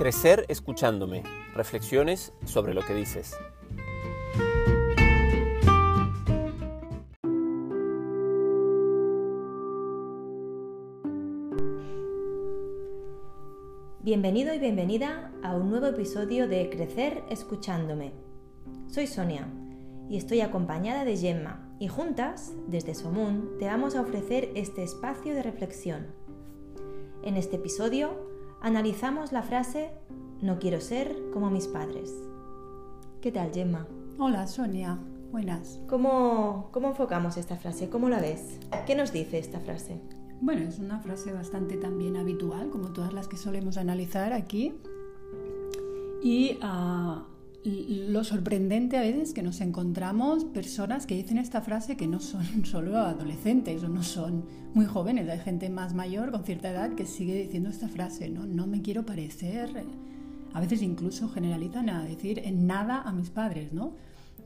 Crecer 0.00 0.46
escuchándome. 0.48 1.24
Reflexiones 1.54 2.32
sobre 2.46 2.72
lo 2.72 2.80
que 2.80 2.94
dices. 2.94 3.36
Bienvenido 14.00 14.54
y 14.54 14.58
bienvenida 14.58 15.32
a 15.42 15.54
un 15.54 15.68
nuevo 15.68 15.88
episodio 15.88 16.48
de 16.48 16.70
Crecer 16.70 17.22
escuchándome. 17.28 18.14
Soy 18.86 19.06
Sonia 19.06 19.48
y 20.08 20.16
estoy 20.16 20.40
acompañada 20.40 21.04
de 21.04 21.18
Gemma 21.18 21.76
y 21.78 21.88
juntas, 21.88 22.54
desde 22.68 22.94
Somun, 22.94 23.58
te 23.58 23.66
vamos 23.66 23.94
a 23.96 24.00
ofrecer 24.00 24.48
este 24.54 24.82
espacio 24.82 25.34
de 25.34 25.42
reflexión. 25.42 26.06
En 27.22 27.36
este 27.36 27.56
episodio 27.56 28.29
analizamos 28.60 29.32
la 29.32 29.42
frase 29.42 29.90
No 30.40 30.58
quiero 30.58 30.80
ser 30.80 31.14
como 31.32 31.50
mis 31.50 31.66
padres. 31.66 32.14
¿Qué 33.20 33.30
tal, 33.30 33.52
Gemma? 33.52 33.86
Hola, 34.18 34.46
Sonia. 34.46 34.98
Buenas. 35.30 35.80
¿Cómo, 35.86 36.70
¿Cómo 36.72 36.88
enfocamos 36.88 37.36
esta 37.36 37.56
frase? 37.56 37.90
¿Cómo 37.90 38.08
la 38.08 38.20
ves? 38.20 38.58
¿Qué 38.86 38.94
nos 38.94 39.12
dice 39.12 39.38
esta 39.38 39.60
frase? 39.60 40.00
Bueno, 40.40 40.66
es 40.66 40.78
una 40.78 40.98
frase 41.00 41.32
bastante 41.32 41.76
también 41.76 42.16
habitual, 42.16 42.70
como 42.70 42.88
todas 42.92 43.12
las 43.12 43.28
que 43.28 43.36
solemos 43.36 43.76
analizar 43.76 44.32
aquí. 44.32 44.74
Y 46.22 46.58
ah, 46.62 47.26
lo 47.64 48.24
sorprendente 48.24 48.96
a 48.96 49.02
veces 49.02 49.34
que 49.34 49.42
nos 49.42 49.60
encontramos 49.60 50.44
personas 50.44 51.06
que 51.06 51.14
dicen 51.14 51.36
esta 51.36 51.60
frase 51.60 51.96
que 51.96 52.06
no 52.06 52.20
son 52.20 52.64
solo 52.64 52.96
adolescentes 52.98 53.82
o 53.82 53.88
no 53.88 54.02
son 54.02 54.44
muy 54.72 54.86
jóvenes, 54.86 55.28
hay 55.28 55.40
gente 55.40 55.68
más 55.68 55.94
mayor 55.94 56.30
con 56.30 56.44
cierta 56.44 56.70
edad 56.70 56.94
que 56.94 57.04
sigue 57.04 57.34
diciendo 57.34 57.68
esta 57.68 57.88
frase, 57.88 58.30
no, 58.30 58.46
no 58.46 58.66
me 58.66 58.82
quiero 58.82 59.04
parecer, 59.04 59.84
a 60.52 60.60
veces 60.60 60.82
incluso 60.82 61.28
generalizan 61.28 61.90
a 61.90 62.04
decir 62.04 62.40
en 62.44 62.66
nada 62.66 63.02
a 63.02 63.12
mis 63.12 63.30
padres, 63.30 63.72
¿no? 63.72 63.94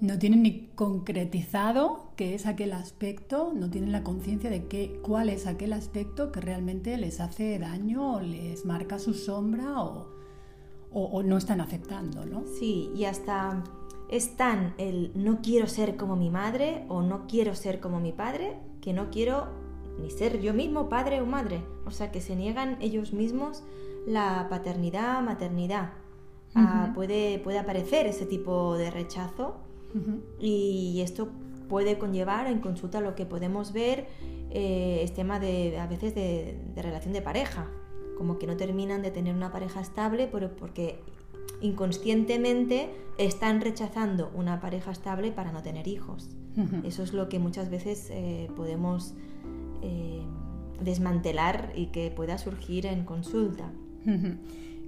No 0.00 0.18
tienen 0.18 0.42
ni 0.42 0.70
concretizado 0.74 2.10
qué 2.16 2.34
es 2.34 2.46
aquel 2.46 2.72
aspecto, 2.72 3.52
no 3.54 3.70
tienen 3.70 3.92
la 3.92 4.02
conciencia 4.02 4.50
de 4.50 4.66
qué, 4.66 4.98
cuál 5.02 5.28
es 5.28 5.46
aquel 5.46 5.72
aspecto 5.72 6.32
que 6.32 6.40
realmente 6.40 6.96
les 6.98 7.20
hace 7.20 7.58
daño 7.60 8.16
o 8.16 8.20
les 8.20 8.64
marca 8.64 8.98
su 8.98 9.14
sombra 9.14 9.80
o, 9.80 10.13
o, 10.94 11.22
no 11.22 11.36
están 11.36 11.60
aceptando, 11.60 12.24
¿no? 12.24 12.44
Sí, 12.46 12.90
y 12.94 13.04
hasta 13.04 13.62
es 14.08 14.36
tan 14.36 14.74
el 14.78 15.10
no 15.14 15.40
quiero 15.42 15.66
ser 15.66 15.96
como 15.96 16.14
mi 16.14 16.30
madre 16.30 16.84
o 16.88 17.02
no 17.02 17.26
quiero 17.26 17.54
ser 17.54 17.80
como 17.80 18.00
mi 18.00 18.12
padre 18.12 18.56
que 18.80 18.92
no 18.92 19.10
quiero 19.10 19.48
ni 20.00 20.10
ser 20.10 20.40
yo 20.40 20.54
mismo 20.54 20.88
padre 20.88 21.20
o 21.20 21.26
madre. 21.26 21.64
O 21.84 21.90
sea, 21.90 22.12
que 22.12 22.20
se 22.20 22.36
niegan 22.36 22.78
ellos 22.80 23.12
mismos 23.12 23.64
la 24.06 24.46
paternidad, 24.48 25.22
maternidad. 25.22 25.92
Ah, 26.56 26.92
puede, 26.94 27.40
puede 27.40 27.58
aparecer 27.58 28.06
ese 28.06 28.26
tipo 28.26 28.76
de 28.76 28.90
rechazo 28.92 29.56
y 30.38 31.00
esto 31.02 31.28
puede 31.68 31.98
conllevar 31.98 32.46
en 32.46 32.60
consulta 32.60 33.00
lo 33.00 33.16
que 33.16 33.26
podemos 33.26 33.72
ver 33.72 34.06
eh, 34.50 35.00
es 35.02 35.14
tema 35.14 35.40
de 35.40 35.78
a 35.78 35.86
veces 35.88 36.14
de 36.14 36.56
relación 36.76 37.12
de 37.12 37.22
pareja 37.22 37.68
como 38.16 38.38
que 38.38 38.46
no 38.46 38.56
terminan 38.56 39.02
de 39.02 39.10
tener 39.10 39.34
una 39.34 39.52
pareja 39.52 39.80
estable 39.80 40.26
porque 40.26 40.98
inconscientemente 41.60 42.90
están 43.18 43.60
rechazando 43.60 44.30
una 44.34 44.60
pareja 44.60 44.90
estable 44.90 45.32
para 45.32 45.52
no 45.52 45.62
tener 45.62 45.88
hijos. 45.88 46.30
Eso 46.84 47.02
es 47.02 47.12
lo 47.12 47.28
que 47.28 47.40
muchas 47.40 47.68
veces 47.68 48.08
eh, 48.10 48.48
podemos 48.56 49.14
eh, 49.82 50.22
desmantelar 50.80 51.72
y 51.74 51.86
que 51.86 52.12
pueda 52.12 52.38
surgir 52.38 52.86
en 52.86 53.04
consulta. 53.04 53.70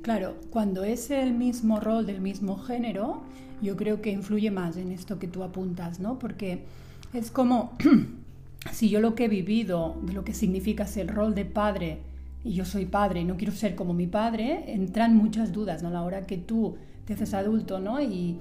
Claro, 0.02 0.36
cuando 0.50 0.84
es 0.84 1.10
el 1.10 1.34
mismo 1.34 1.80
rol 1.80 2.06
del 2.06 2.20
mismo 2.20 2.56
género, 2.56 3.22
yo 3.62 3.76
creo 3.76 4.00
que 4.00 4.10
influye 4.10 4.52
más 4.52 4.76
en 4.76 4.92
esto 4.92 5.18
que 5.18 5.26
tú 5.26 5.42
apuntas, 5.42 5.98
¿no? 5.98 6.18
Porque 6.18 6.64
es 7.12 7.32
como 7.32 7.72
si 8.72 8.88
yo 8.88 9.00
lo 9.00 9.14
que 9.14 9.24
he 9.24 9.28
vivido 9.28 9.96
de 10.02 10.12
lo 10.12 10.22
que 10.22 10.34
significa 10.34 10.86
ser 10.86 11.12
rol 11.12 11.34
de 11.34 11.44
padre 11.44 11.98
y 12.46 12.52
yo 12.52 12.64
soy 12.64 12.86
padre 12.86 13.20
y 13.20 13.24
no 13.24 13.36
quiero 13.36 13.52
ser 13.52 13.74
como 13.74 13.92
mi 13.92 14.06
padre, 14.06 14.72
entran 14.72 15.16
muchas 15.16 15.52
dudas, 15.52 15.82
¿no? 15.82 15.88
A 15.88 15.92
la 15.92 16.02
hora 16.02 16.26
que 16.26 16.38
tú 16.38 16.76
te 17.04 17.14
haces 17.14 17.34
adulto, 17.34 17.80
¿no? 17.80 18.00
Y 18.00 18.38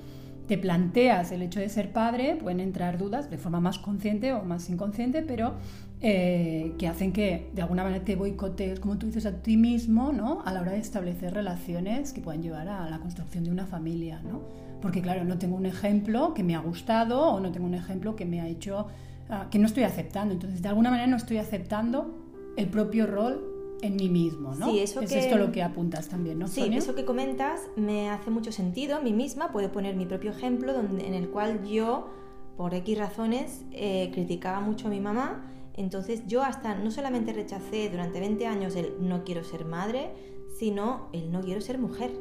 te 0.47 0.59
planteas 0.59 1.31
el 1.31 1.41
hecho 1.41 1.59
de 1.59 1.69
ser 1.69 1.91
padre, 1.91 2.37
pueden 2.39 2.59
entrar 2.59 2.99
dudas 2.99 3.31
de 3.31 3.39
forma 3.39 3.59
más 3.59 3.79
consciente 3.79 4.31
o 4.31 4.43
más 4.43 4.69
inconsciente, 4.69 5.23
pero 5.23 5.55
eh, 6.01 6.73
que 6.77 6.87
hacen 6.87 7.13
que 7.13 7.49
de 7.55 7.63
alguna 7.63 7.83
manera 7.83 8.05
te 8.05 8.15
boicotees, 8.15 8.79
como 8.79 8.99
tú 8.99 9.07
dices, 9.07 9.25
a 9.25 9.41
ti 9.41 9.57
mismo, 9.57 10.13
¿no? 10.13 10.43
A 10.45 10.53
la 10.53 10.61
hora 10.61 10.73
de 10.73 10.77
establecer 10.77 11.33
relaciones 11.33 12.13
que 12.13 12.21
puedan 12.21 12.43
llevar 12.43 12.67
a 12.67 12.87
la 12.87 12.99
construcción 12.99 13.43
de 13.43 13.49
una 13.49 13.65
familia, 13.65 14.21
¿no? 14.21 14.41
Porque 14.83 15.01
claro, 15.01 15.23
no 15.23 15.39
tengo 15.39 15.55
un 15.55 15.65
ejemplo 15.65 16.35
que 16.35 16.43
me 16.43 16.53
ha 16.53 16.59
gustado 16.59 17.21
o 17.31 17.39
no 17.39 17.51
tengo 17.51 17.65
un 17.65 17.73
ejemplo 17.73 18.15
que 18.15 18.25
me 18.25 18.39
ha 18.39 18.47
hecho, 18.47 18.85
ah, 19.31 19.47
que 19.49 19.57
no 19.57 19.65
estoy 19.65 19.81
aceptando. 19.81 20.35
Entonces, 20.35 20.61
de 20.61 20.67
alguna 20.67 20.91
manera 20.91 21.07
no 21.07 21.17
estoy 21.17 21.37
aceptando 21.37 22.19
el 22.55 22.67
propio 22.67 23.07
rol 23.07 23.54
en 23.81 23.95
mí 23.95 24.09
mismo, 24.09 24.55
¿no? 24.55 24.69
Sí, 24.69 24.79
eso 24.79 25.01
es 25.01 25.11
esto 25.11 25.37
lo 25.37 25.51
que 25.51 25.63
apuntas 25.63 26.09
también, 26.09 26.39
¿no? 26.39 26.47
Sí, 26.47 26.69
eso 26.73 26.95
que 26.95 27.05
comentas 27.05 27.61
me 27.75 28.09
hace 28.09 28.29
mucho 28.31 28.51
sentido. 28.51 28.97
A 28.97 29.01
mí 29.01 29.13
misma 29.13 29.51
puedo 29.51 29.71
poner 29.71 29.95
mi 29.95 30.05
propio 30.05 30.31
ejemplo 30.31 30.73
donde, 30.73 31.07
en 31.07 31.13
el 31.13 31.29
cual 31.29 31.63
yo, 31.67 32.09
por 32.57 32.73
X 32.73 32.97
razones, 32.97 33.63
eh, 33.71 34.09
criticaba 34.13 34.59
mucho 34.59 34.87
a 34.87 34.89
mi 34.89 34.99
mamá. 34.99 35.51
Entonces 35.75 36.23
yo 36.25 36.43
hasta 36.43 36.75
no 36.75 36.89
solamente 36.89 37.33
rechacé 37.33 37.89
durante 37.89 38.19
20 38.19 38.47
años 38.47 38.75
el 38.75 38.93
no 39.01 39.23
quiero 39.23 39.43
ser 39.43 39.65
madre, 39.65 40.11
sino 40.57 41.09
el 41.11 41.31
no 41.31 41.41
quiero 41.41 41.61
ser 41.61 41.77
mujer. 41.77 42.11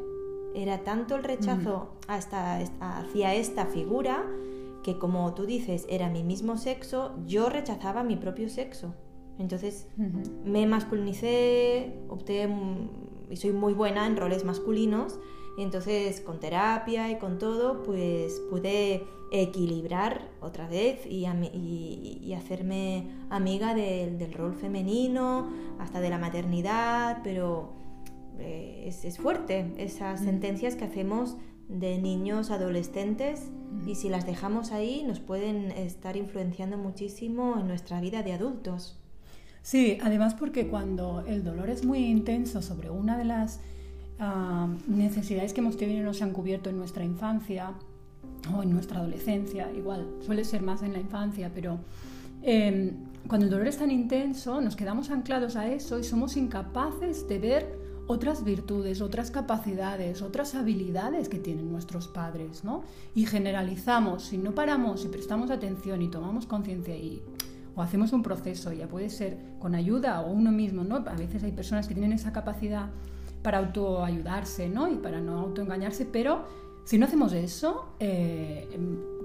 Era 0.55 0.79
tanto 0.79 1.17
el 1.17 1.25
rechazo 1.25 1.89
hasta, 2.07 2.59
hacia 2.81 3.35
esta 3.35 3.67
figura 3.67 4.25
que 4.85 4.99
como 4.99 5.35
tú 5.35 5.47
dices, 5.47 5.87
era 5.89 6.09
mi 6.11 6.23
mismo 6.23 6.57
sexo, 6.57 7.15
yo 7.27 7.49
rechazaba 7.49 8.05
mi 8.05 8.17
propio 8.17 8.49
sexo. 8.49 8.95
Entonces 9.39 9.89
me 10.45 10.67
masculinicé, 10.67 11.93
opté 12.09 12.49
y 13.31 13.37
soy 13.37 13.53
muy 13.53 13.75
buena 13.75 14.07
en 14.07 14.17
roles 14.17 14.45
masculinos. 14.45 15.19
Y 15.57 15.63
entonces 15.63 16.21
con 16.21 16.41
terapia 16.41 17.11
y 17.11 17.19
con 17.19 17.39
todo, 17.39 17.83
pues 17.85 18.41
pude 18.51 19.05
equilibrar 19.31 20.29
otra 20.41 20.69
vez 20.69 21.07
y, 21.07 21.25
hacerme 22.35 23.09
amiga 23.31 23.75
del 23.75 24.33
rol 24.33 24.55
femenino, 24.55 25.49
hasta 25.79 26.01
de 26.01 26.11
la 26.11 26.19
maternidad, 26.19 27.21
pero 27.23 27.73
eh, 28.39 28.85
es, 28.87 29.19
fuerte 29.19 29.73
esas 29.79 30.21
sentencias 30.21 30.75
que 30.77 30.85
hacemos 30.85 31.37
de 31.69 31.99
niños 31.99 32.51
adolescentes 32.51 33.51
y 33.87 33.95
si 33.95 34.09
las 34.09 34.27
dejamos 34.27 34.73
ahí 34.73 35.03
nos 35.05 35.21
pueden 35.21 35.71
estar 35.71 36.17
influenciando 36.17 36.77
muchísimo 36.77 37.57
en 37.59 37.69
nuestra 37.69 38.01
vida 38.01 38.23
de 38.23 38.33
adultos. 38.33 39.01
Sí, 39.65 39.97
además 40.03 40.35
porque 40.35 40.69
cuando 40.69 41.25
el 41.27 41.43
dolor 41.43 41.71
es 41.71 41.87
muy 41.87 42.01
intenso 42.01 42.61
sobre 42.61 42.91
una 42.91 43.17
de 43.17 43.25
las 43.25 43.61
ah, 44.19 44.69
necesidades 44.87 45.55
que 45.55 45.63
hemos 45.63 45.79
tenido 45.79 46.01
y 46.01 46.05
nos 46.05 46.21
han 46.21 46.33
cubierto 46.35 46.69
en 46.69 46.77
nuestra 46.77 47.03
infancia 47.03 47.73
o 48.55 48.63
en 48.63 48.71
nuestra 48.71 48.99
adolescencia, 48.99 49.73
igual 49.73 50.07
suele 50.21 50.45
ser 50.45 50.61
más 50.61 50.83
en 50.83 50.93
la 50.93 51.01
infancia, 51.01 51.51
pero 51.55 51.79
em, 52.43 52.91
cuando 53.27 53.47
el 53.47 53.51
dolor 53.51 53.67
es 53.67 53.79
tan 53.79 53.91
intenso 53.91 54.61
nos 54.61 54.77
quedamos 54.77 55.09
anclados 55.09 55.57
a 55.57 55.67
eso 55.67 55.99
y 55.99 56.05
somos 56.05 56.37
incapaces 56.37 57.27
de 57.27 57.39
ver 57.39 57.79
otras 58.07 58.45
virtudes, 58.45 59.01
otras 59.01 59.31
capacidades, 59.31 60.21
otras 60.21 60.55
habilidades 60.55 61.31
que 61.31 61.39
tienen 61.39 61.73
nuestros 61.73 62.07
padres, 62.07 62.65
¿no? 62.65 62.83
Y 63.15 63.25
generalizamos, 63.25 64.25
si 64.25 64.37
no 64.37 64.55
paramos 64.55 65.07
y 65.07 65.09
prestamos 65.09 65.51
atención 65.51 66.03
y 66.03 66.09
tomamos 66.09 66.45
conciencia 66.45 66.95
y 66.95 67.23
o 67.77 67.83
hacemos 67.83 68.13
un 68.13 68.23
proceso, 68.23 68.73
ya 68.73 68.87
puede 68.87 69.11
ser 69.11 69.37
con 69.59 69.75
ayuda 69.75 70.21
o 70.21 70.31
uno 70.31 70.53
mismo, 70.53 70.85
¿no? 70.85 70.97
A 70.97 71.17
veces 71.17 71.43
hay 71.43 71.53
personas 71.53 71.89
que 71.89 71.95
tienen 71.95 72.13
esa 72.13 72.33
capacidad 72.33 72.91
para 73.43 73.59
autoayudarse, 73.59 74.69
¿no? 74.69 74.89
Y 74.89 74.97
para 74.97 75.21
no 75.21 75.41
autoengañarse, 75.41 76.07
pero 76.07 76.45
si 76.85 76.99
no 76.99 77.07
hacemos 77.07 77.33
eso, 77.33 77.95
eh, 77.99 78.69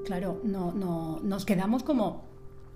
claro, 0.06 0.42
no, 0.44 0.72
no, 0.72 1.20
nos 1.22 1.46
quedamos 1.46 1.84
como 1.84 2.24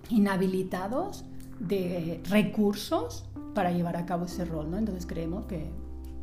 inhabilitados 0.09 1.25
de 1.59 2.21
recursos 2.29 3.25
para 3.53 3.71
llevar 3.71 3.97
a 3.97 4.05
cabo 4.05 4.25
ese 4.25 4.45
rol, 4.45 4.69
¿no? 4.69 4.77
Entonces 4.77 5.05
creemos 5.05 5.45
que, 5.45 5.69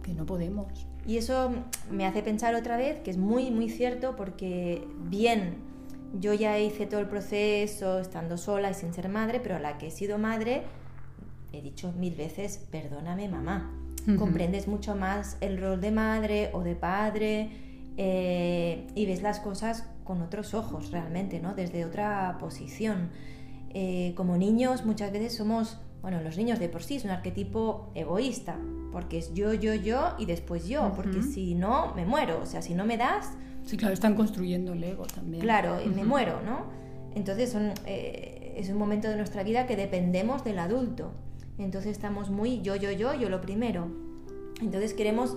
que 0.02 0.14
no 0.14 0.26
podemos. 0.26 0.86
Y 1.06 1.16
eso 1.16 1.50
me 1.90 2.06
hace 2.06 2.22
pensar 2.22 2.54
otra 2.54 2.76
vez 2.76 3.00
que 3.00 3.10
es 3.10 3.16
muy, 3.16 3.50
muy 3.50 3.68
cierto 3.68 4.16
porque 4.16 4.86
bien 5.08 5.69
yo 6.18 6.34
ya 6.34 6.58
hice 6.58 6.86
todo 6.86 7.00
el 7.00 7.06
proceso 7.06 7.98
estando 7.98 8.36
sola 8.36 8.70
y 8.70 8.74
sin 8.74 8.92
ser 8.92 9.08
madre, 9.08 9.40
pero 9.40 9.56
a 9.56 9.60
la 9.60 9.78
que 9.78 9.88
he 9.88 9.90
sido 9.90 10.18
madre 10.18 10.64
he 11.52 11.62
dicho 11.62 11.92
mil 11.92 12.14
veces, 12.14 12.66
perdóname 12.70 13.28
mamá. 13.28 13.76
Comprendes 14.16 14.66
mucho 14.66 14.96
más 14.96 15.36
el 15.40 15.60
rol 15.60 15.80
de 15.80 15.90
madre 15.90 16.50
o 16.54 16.62
de 16.62 16.74
padre 16.74 17.50
eh, 17.98 18.86
y 18.94 19.04
ves 19.06 19.20
las 19.20 19.40
cosas 19.40 19.86
con 20.04 20.22
otros 20.22 20.54
ojos 20.54 20.90
realmente, 20.90 21.38
¿no? 21.38 21.54
Desde 21.54 21.84
otra 21.84 22.38
posición. 22.40 23.10
Eh, 23.74 24.14
como 24.16 24.38
niños 24.38 24.86
muchas 24.86 25.12
veces 25.12 25.36
somos 25.36 25.78
bueno, 26.02 26.22
los 26.22 26.38
niños 26.38 26.58
de 26.58 26.68
por 26.70 26.82
sí 26.82 26.96
es 26.96 27.04
un 27.04 27.10
arquetipo 27.10 27.90
egoísta, 27.94 28.56
porque 28.90 29.18
es 29.18 29.34
yo, 29.34 29.52
yo, 29.52 29.74
yo 29.74 30.14
y 30.18 30.24
después 30.24 30.66
yo, 30.66 30.92
porque 30.96 31.22
si 31.22 31.54
no, 31.54 31.94
me 31.94 32.06
muero, 32.06 32.40
o 32.42 32.46
sea, 32.46 32.62
si 32.62 32.74
no 32.74 32.86
me 32.86 32.96
das... 32.96 33.32
Sí, 33.64 33.76
claro, 33.76 33.94
están 33.94 34.14
construyendo 34.14 34.72
el 34.72 34.82
ego 34.82 35.06
también. 35.06 35.42
Claro, 35.42 35.80
y 35.80 35.88
me 35.88 36.04
muero, 36.04 36.40
¿no? 36.44 36.64
Entonces 37.14 37.50
son, 37.50 37.72
eh, 37.86 38.54
es 38.56 38.68
un 38.68 38.78
momento 38.78 39.08
de 39.08 39.16
nuestra 39.16 39.42
vida 39.42 39.66
que 39.66 39.76
dependemos 39.76 40.44
del 40.44 40.58
adulto. 40.58 41.12
Entonces 41.58 41.92
estamos 41.92 42.30
muy 42.30 42.62
yo, 42.62 42.76
yo, 42.76 42.90
yo, 42.90 43.14
yo 43.14 43.28
lo 43.28 43.40
primero. 43.40 43.88
Entonces 44.60 44.94
queremos 44.94 45.36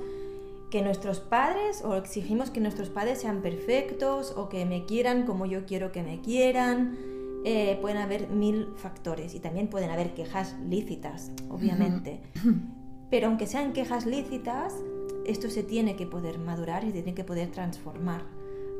que 0.71 0.81
nuestros 0.81 1.19
padres 1.19 1.83
o 1.83 1.95
exigimos 1.95 2.49
que 2.49 2.59
nuestros 2.59 2.89
padres 2.89 3.21
sean 3.21 3.41
perfectos 3.41 4.33
o 4.35 4.49
que 4.49 4.65
me 4.65 4.85
quieran 4.85 5.23
como 5.25 5.45
yo 5.45 5.65
quiero 5.65 5.91
que 5.91 6.01
me 6.01 6.21
quieran. 6.21 6.97
Eh, 7.45 7.77
pueden 7.81 7.97
haber 7.97 8.29
mil 8.29 8.69
factores 8.77 9.35
y 9.35 9.39
también 9.39 9.67
pueden 9.67 9.89
haber 9.89 10.13
quejas 10.13 10.55
lícitas, 10.69 11.31
obviamente. 11.49 12.21
Pero 13.09 13.27
aunque 13.27 13.47
sean 13.47 13.73
quejas 13.73 14.05
lícitas, 14.05 14.73
esto 15.25 15.49
se 15.49 15.63
tiene 15.63 15.95
que 15.95 16.05
poder 16.05 16.39
madurar 16.39 16.83
y 16.83 16.87
se 16.87 16.93
tiene 16.93 17.13
que 17.13 17.23
poder 17.23 17.51
transformar. 17.51 18.23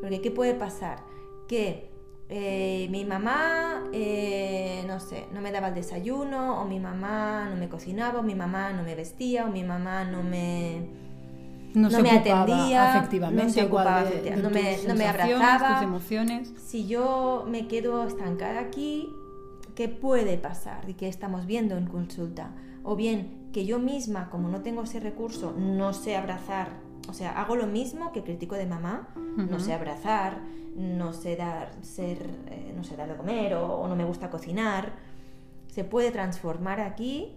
Porque 0.02 0.22
¿qué 0.22 0.32
puede 0.32 0.54
pasar? 0.54 1.04
Que 1.48 1.90
eh, 2.30 2.88
mi 2.90 3.06
mamá, 3.06 3.84
eh, 3.94 4.84
no 4.88 5.00
sé, 5.00 5.26
no 5.34 5.42
me 5.42 5.52
daba 5.52 5.70
el 5.70 5.76
desayuno, 5.76 6.62
o 6.62 6.66
mi 6.66 6.80
mamá 6.80 7.50
no 7.50 7.56
me 7.56 7.70
cocinaba, 7.70 8.20
o 8.20 8.24
mi 8.24 8.36
mamá 8.36 8.74
no 8.74 8.84
me 8.84 8.96
vestía, 8.96 9.46
o 9.46 9.50
mi 9.50 9.64
mamá 9.64 10.04
no 10.06 10.24
me, 10.24 10.88
no, 11.74 11.90
me 11.90 12.12
atendía, 12.12 12.98
efectivamente, 12.98 13.62
no, 13.64 14.50
me, 14.50 14.78
no 14.88 14.96
me 14.96 15.08
abrazaba. 15.08 15.76
Tus 15.76 15.84
emociones. 15.84 16.54
Si 16.58 16.88
yo 16.88 17.46
me 17.48 17.68
quedo 17.68 18.08
estancada 18.08 18.60
aquí, 18.60 19.10
¿qué 19.76 19.90
puede 19.90 20.38
pasar? 20.38 20.90
¿Y 20.90 20.94
qué 20.94 21.08
estamos 21.08 21.46
viendo 21.46 21.78
en 21.78 21.88
consulta? 21.88 22.52
O 22.84 22.96
bien 22.96 23.43
que 23.54 23.66
yo 23.66 23.80
misma, 23.80 24.30
como 24.30 24.50
no 24.50 24.62
tengo 24.62 24.84
ese 24.84 25.00
recurso, 25.00 25.54
no 25.58 25.94
sé 25.94 26.18
abrazar, 26.18 26.70
o 27.08 27.14
sea, 27.14 27.40
hago 27.40 27.56
lo 27.56 27.68
mismo 27.68 28.12
que 28.12 28.24
critico 28.24 28.56
de 28.56 28.66
mamá, 28.66 29.10
no 29.38 29.60
sé 29.60 29.74
abrazar, 29.74 30.42
no 30.76 31.14
sé 31.14 31.36
dar, 31.36 31.72
ser, 31.82 32.30
eh, 32.48 32.74
no 32.76 32.84
sé 32.84 32.96
dar 32.96 33.10
de 33.10 33.16
comer 33.16 33.54
o, 33.56 33.88
no 33.88 33.96
me 33.96 34.06
gusta 34.06 34.30
cocinar, 34.30 34.94
se 35.68 35.84
puede 35.84 36.12
transformar 36.12 36.80
aquí 36.80 37.36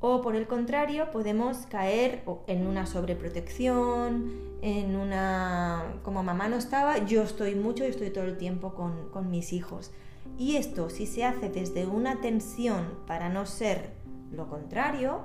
o 0.00 0.22
por 0.22 0.36
el 0.36 0.46
contrario 0.46 1.10
podemos 1.10 1.66
caer 1.66 2.22
en 2.46 2.66
una 2.66 2.86
sobreprotección, 2.86 4.30
en 4.62 4.94
una... 4.94 5.96
como 6.04 6.22
mamá 6.22 6.48
no 6.48 6.56
estaba, 6.56 7.04
yo 7.04 7.22
estoy 7.22 7.56
mucho 7.56 7.84
y 7.84 7.88
estoy 7.88 8.10
todo 8.10 8.24
el 8.24 8.36
tiempo 8.36 8.74
con, 8.74 9.08
con 9.10 9.30
mis 9.30 9.52
hijos. 9.52 9.90
Y 10.38 10.56
esto 10.56 10.88
si 10.90 11.06
se 11.06 11.24
hace 11.24 11.48
desde 11.48 11.86
una 11.86 12.20
tensión 12.20 12.98
para 13.06 13.28
no 13.28 13.46
ser 13.46 13.90
lo 14.30 14.48
contrario, 14.48 15.22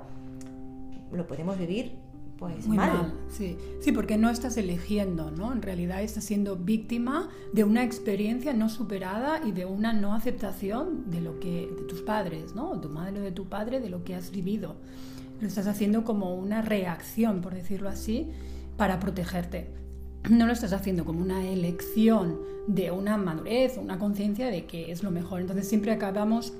lo 1.12 1.26
podemos 1.26 1.58
vivir 1.58 1.92
pues 2.38 2.66
Muy 2.66 2.76
mal. 2.76 3.14
Sí. 3.30 3.56
sí, 3.80 3.92
porque 3.92 4.18
no 4.18 4.28
estás 4.28 4.56
eligiendo, 4.56 5.30
¿no? 5.30 5.52
En 5.52 5.62
realidad 5.62 6.02
estás 6.02 6.24
siendo 6.24 6.56
víctima 6.56 7.28
de 7.52 7.64
una 7.64 7.84
experiencia 7.84 8.52
no 8.52 8.68
superada 8.68 9.40
y 9.44 9.52
de 9.52 9.66
una 9.66 9.92
no 9.92 10.14
aceptación 10.14 11.10
de 11.10 11.20
lo 11.20 11.38
que 11.38 11.68
de 11.74 11.84
tus 11.84 12.02
padres, 12.02 12.54
¿no? 12.54 12.74
De 12.74 12.80
tu 12.80 12.88
madre 12.88 13.20
o 13.20 13.22
de 13.22 13.32
tu 13.32 13.48
padre, 13.48 13.80
de 13.80 13.88
lo 13.88 14.04
que 14.04 14.14
has 14.14 14.30
vivido. 14.30 14.76
Lo 15.40 15.46
estás 15.46 15.66
haciendo 15.66 16.04
como 16.04 16.34
una 16.34 16.60
reacción, 16.62 17.40
por 17.40 17.54
decirlo 17.54 17.88
así, 17.88 18.30
para 18.76 18.98
protegerte. 18.98 19.68
No 20.28 20.46
lo 20.46 20.52
estás 20.52 20.72
haciendo 20.72 21.04
como 21.04 21.20
una 21.20 21.46
elección 21.46 22.38
de 22.66 22.90
una 22.90 23.18
madurez 23.18 23.76
una 23.76 23.98
conciencia 23.98 24.48
de 24.48 24.64
que 24.64 24.90
es 24.90 25.02
lo 25.02 25.10
mejor. 25.10 25.40
Entonces 25.40 25.68
siempre 25.68 25.92
acabamos, 25.92 26.52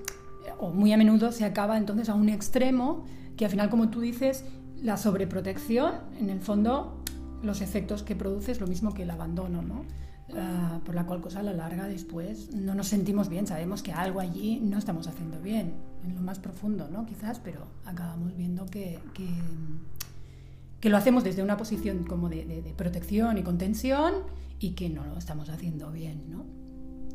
o 0.59 0.71
muy 0.71 0.93
a 0.93 0.97
menudo 0.97 1.33
se 1.33 1.45
acaba 1.45 1.79
entonces 1.79 2.09
a 2.09 2.15
un 2.15 2.29
extremo 2.29 3.05
que 3.37 3.45
al 3.45 3.51
final, 3.51 3.71
como 3.71 3.91
tú 3.91 4.01
dices, 4.01 4.45
la 4.83 4.97
sobreprotección, 4.97 5.95
en 6.19 6.31
el 6.31 6.41
fondo, 6.41 7.03
los 7.43 7.61
efectos 7.61 8.03
que 8.03 8.17
produce 8.17 8.53
es 8.53 8.61
lo 8.61 8.67
mismo 8.67 8.95
que 8.95 9.03
el 9.03 9.11
abandono, 9.11 9.63
¿no? 9.63 9.85
Ah, 10.37 10.81
por 10.85 10.95
la 10.95 11.05
cual 11.05 11.21
cosa 11.21 11.41
a 11.41 11.43
la 11.43 11.53
larga 11.53 11.87
después 11.87 12.55
no 12.55 12.75
nos 12.75 12.89
sentimos 12.89 13.29
bien, 13.29 13.47
sabemos 13.47 13.83
que 13.83 13.93
algo 13.93 14.21
allí 14.21 14.59
no 14.59 14.79
estamos 14.79 15.07
haciendo 15.07 15.39
bien, 15.41 15.75
en 16.03 16.15
lo 16.15 16.23
más 16.23 16.39
profundo, 16.39 16.89
¿no? 16.91 17.05
Quizás, 17.05 17.41
pero 17.41 17.67
acabamos 17.85 18.35
viendo 18.35 18.67
que, 18.67 18.99
que, 20.81 20.89
lo 20.89 20.97
hacemos 20.97 21.25
desde 21.25 21.43
una 21.43 21.57
posición 21.57 22.05
como 22.05 22.29
de, 22.29 22.45
de, 22.45 22.75
protección 22.75 23.39
y 23.39 23.43
contención 23.43 24.15
y 24.61 24.71
que 24.71 24.89
no 24.91 25.05
lo 25.07 25.17
estamos 25.19 25.49
haciendo 25.51 25.91
bien, 25.91 26.25
¿no? 26.31 26.45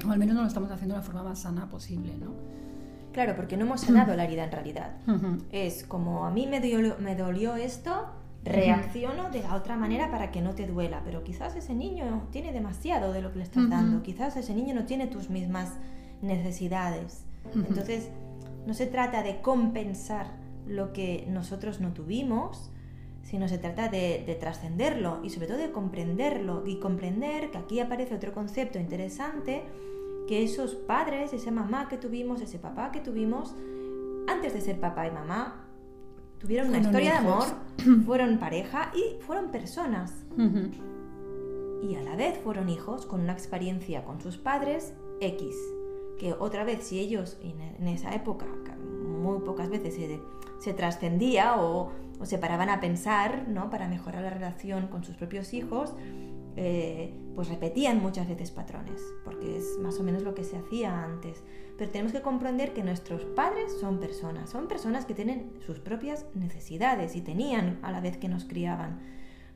O 0.07 0.11
al 0.11 0.19
menos 0.19 0.35
no 0.35 0.41
lo 0.41 0.47
estamos 0.47 0.71
haciendo 0.71 0.95
de 0.95 1.01
la 1.01 1.05
forma 1.05 1.23
más 1.23 1.39
sana 1.39 1.67
posible, 1.67 2.15
¿no? 2.17 2.33
Claro, 3.19 3.35
porque 3.35 3.57
no 3.57 3.65
hemos 3.65 3.81
sanado 3.81 4.15
la 4.15 4.23
herida 4.23 4.45
en 4.45 4.51
realidad. 4.53 4.91
Es 5.51 5.83
como 5.83 6.23
a 6.23 6.31
mí 6.31 6.47
me 6.47 6.61
dolió, 6.61 6.95
me 6.99 7.17
dolió 7.17 7.57
esto, 7.57 8.07
reacciono 8.45 9.29
de 9.29 9.41
la 9.41 9.55
otra 9.55 9.75
manera 9.75 10.09
para 10.09 10.31
que 10.31 10.41
no 10.41 10.55
te 10.55 10.65
duela, 10.65 11.01
pero 11.03 11.21
quizás 11.25 11.53
ese 11.57 11.73
niño 11.73 12.29
tiene 12.31 12.53
demasiado 12.53 13.11
de 13.11 13.21
lo 13.21 13.33
que 13.33 13.39
le 13.39 13.43
estás 13.43 13.69
dando, 13.69 14.03
quizás 14.03 14.37
ese 14.37 14.55
niño 14.55 14.73
no 14.73 14.85
tiene 14.85 15.07
tus 15.07 15.29
mismas 15.29 15.73
necesidades. 16.21 17.25
Entonces, 17.53 18.07
no 18.65 18.73
se 18.73 18.85
trata 18.85 19.21
de 19.21 19.41
compensar 19.41 20.27
lo 20.65 20.93
que 20.93 21.25
nosotros 21.27 21.81
no 21.81 21.91
tuvimos, 21.91 22.71
sino 23.23 23.49
se 23.49 23.57
trata 23.57 23.89
de, 23.89 24.23
de 24.25 24.35
trascenderlo 24.35 25.19
y 25.25 25.29
sobre 25.29 25.47
todo 25.47 25.57
de 25.57 25.73
comprenderlo 25.73 26.65
y 26.65 26.79
comprender 26.79 27.51
que 27.51 27.57
aquí 27.57 27.81
aparece 27.81 28.15
otro 28.15 28.31
concepto 28.31 28.79
interesante 28.79 29.63
que 30.29 30.43
esos 30.43 30.75
padres, 30.75 31.33
esa 31.33 31.49
mamá 31.49 31.89
que 31.89 31.97
tuvimos, 31.97 32.39
ese 32.39 32.59
papá 32.59 32.91
que 32.91 32.99
tuvimos, 32.99 33.55
antes 34.27 34.53
de 34.53 34.61
ser 34.61 34.79
papá 34.79 35.07
y 35.07 35.11
mamá, 35.11 35.65
tuvieron 36.37 36.67
una 36.67 36.77
historia 36.77 37.13
de 37.13 37.17
amor, 37.17 37.45
fueron 38.05 38.37
pareja 38.37 38.91
y 38.93 39.19
fueron 39.23 39.49
personas. 39.49 40.13
Y 41.81 41.95
a 41.95 42.03
la 42.03 42.15
vez 42.15 42.37
fueron 42.43 42.69
hijos 42.69 43.07
con 43.07 43.21
una 43.21 43.33
experiencia 43.33 44.03
con 44.03 44.21
sus 44.21 44.37
padres 44.37 44.93
X. 45.19 45.55
Que 46.19 46.33
otra 46.33 46.63
vez, 46.63 46.83
si 46.83 46.99
ellos 46.99 47.39
en 47.41 47.87
esa 47.87 48.13
época, 48.13 48.45
muy 49.19 49.39
pocas 49.39 49.71
veces 49.71 49.95
se, 50.59 50.73
trascendía 50.75 51.59
o, 51.59 51.91
o, 52.19 52.25
se 52.27 52.37
paraban 52.37 52.69
a 52.69 52.79
pensar 52.79 53.47
¿no? 53.47 53.71
para 53.71 53.87
mejorar 53.87 54.21
la 54.21 54.29
relación 54.29 54.89
con 54.89 55.03
sus 55.03 55.15
propios 55.15 55.55
hijos, 55.55 55.95
eh, 56.61 57.13
pues 57.35 57.47
repetían 57.47 58.01
muchas 58.01 58.27
veces 58.27 58.51
patrones, 58.51 59.01
porque 59.23 59.55
es 59.55 59.77
más 59.79 59.97
o 59.97 60.03
menos 60.03 60.23
lo 60.23 60.35
que 60.35 60.43
se 60.43 60.57
hacía 60.57 61.05
antes. 61.05 61.41
Pero 61.77 61.89
tenemos 61.89 62.11
que 62.11 62.21
comprender 62.21 62.73
que 62.73 62.83
nuestros 62.83 63.23
padres 63.23 63.79
son 63.79 64.01
personas, 64.01 64.49
son 64.49 64.67
personas 64.67 65.05
que 65.05 65.13
tienen 65.13 65.53
sus 65.65 65.79
propias 65.79 66.25
necesidades 66.35 67.15
y 67.15 67.21
tenían 67.21 67.79
a 67.81 67.93
la 67.93 68.01
vez 68.01 68.17
que 68.17 68.27
nos 68.27 68.43
criaban. 68.43 68.99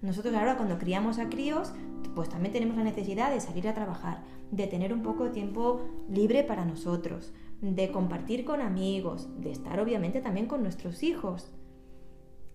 Nosotros 0.01 0.33
ahora 0.33 0.55
cuando 0.55 0.79
criamos 0.79 1.19
a 1.19 1.27
críos, 1.27 1.74
pues 2.15 2.29
también 2.29 2.53
tenemos 2.53 2.77
la 2.77 2.86
necesidad 2.86 3.33
de 3.33 3.41
salir 3.41 3.67
a 3.67 3.74
trabajar, 3.74 4.24
de 4.51 4.67
tener 4.67 4.93
un 4.93 5.03
poco 5.03 5.25
de 5.25 5.31
tiempo 5.31 5.81
libre 6.10 6.45
para 6.45 6.63
nosotros, 6.63 7.33
de 7.60 7.91
compartir 7.91 8.45
con 8.45 8.62
amigos, 8.62 9.27
de 9.41 9.51
estar 9.51 9.81
obviamente 9.81 10.22
también 10.22 10.48
con 10.48 10.63
nuestros 10.63 11.03
hijos. 11.03 11.51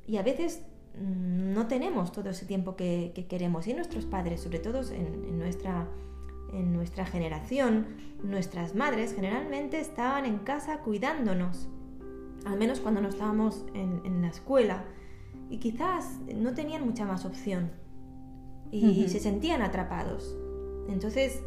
Y 0.06 0.16
a 0.16 0.22
veces 0.22 0.64
no 1.00 1.66
tenemos 1.66 2.12
todo 2.12 2.30
ese 2.30 2.46
tiempo 2.46 2.76
que, 2.76 3.26
queremos. 3.28 3.66
Y 3.66 3.74
nuestros 3.74 4.06
padres, 4.06 4.40
sobre 4.40 4.58
todo 4.58 4.80
en, 4.92 5.38
nuestra, 5.38 5.88
en 6.52 6.72
nuestra 6.72 7.06
generación, 7.06 7.86
nuestras 8.22 8.74
madres 8.74 9.14
generalmente 9.14 9.80
estaban 9.80 10.26
en 10.26 10.38
casa 10.38 10.78
cuidándonos, 10.78 11.68
al 12.44 12.58
menos 12.58 12.80
cuando 12.80 13.00
no 13.00 13.08
estábamos 13.08 13.64
en, 13.74 14.22
la 14.22 14.28
escuela. 14.28 14.84
Y 15.50 15.58
quizás 15.58 16.18
no 16.34 16.54
tenían 16.54 16.84
mucha 16.84 17.04
más 17.04 17.24
opción. 17.24 17.70
Y 18.70 19.08
se 19.08 19.18
sentían 19.18 19.62
atrapados. 19.62 20.36
Entonces, 20.88 21.42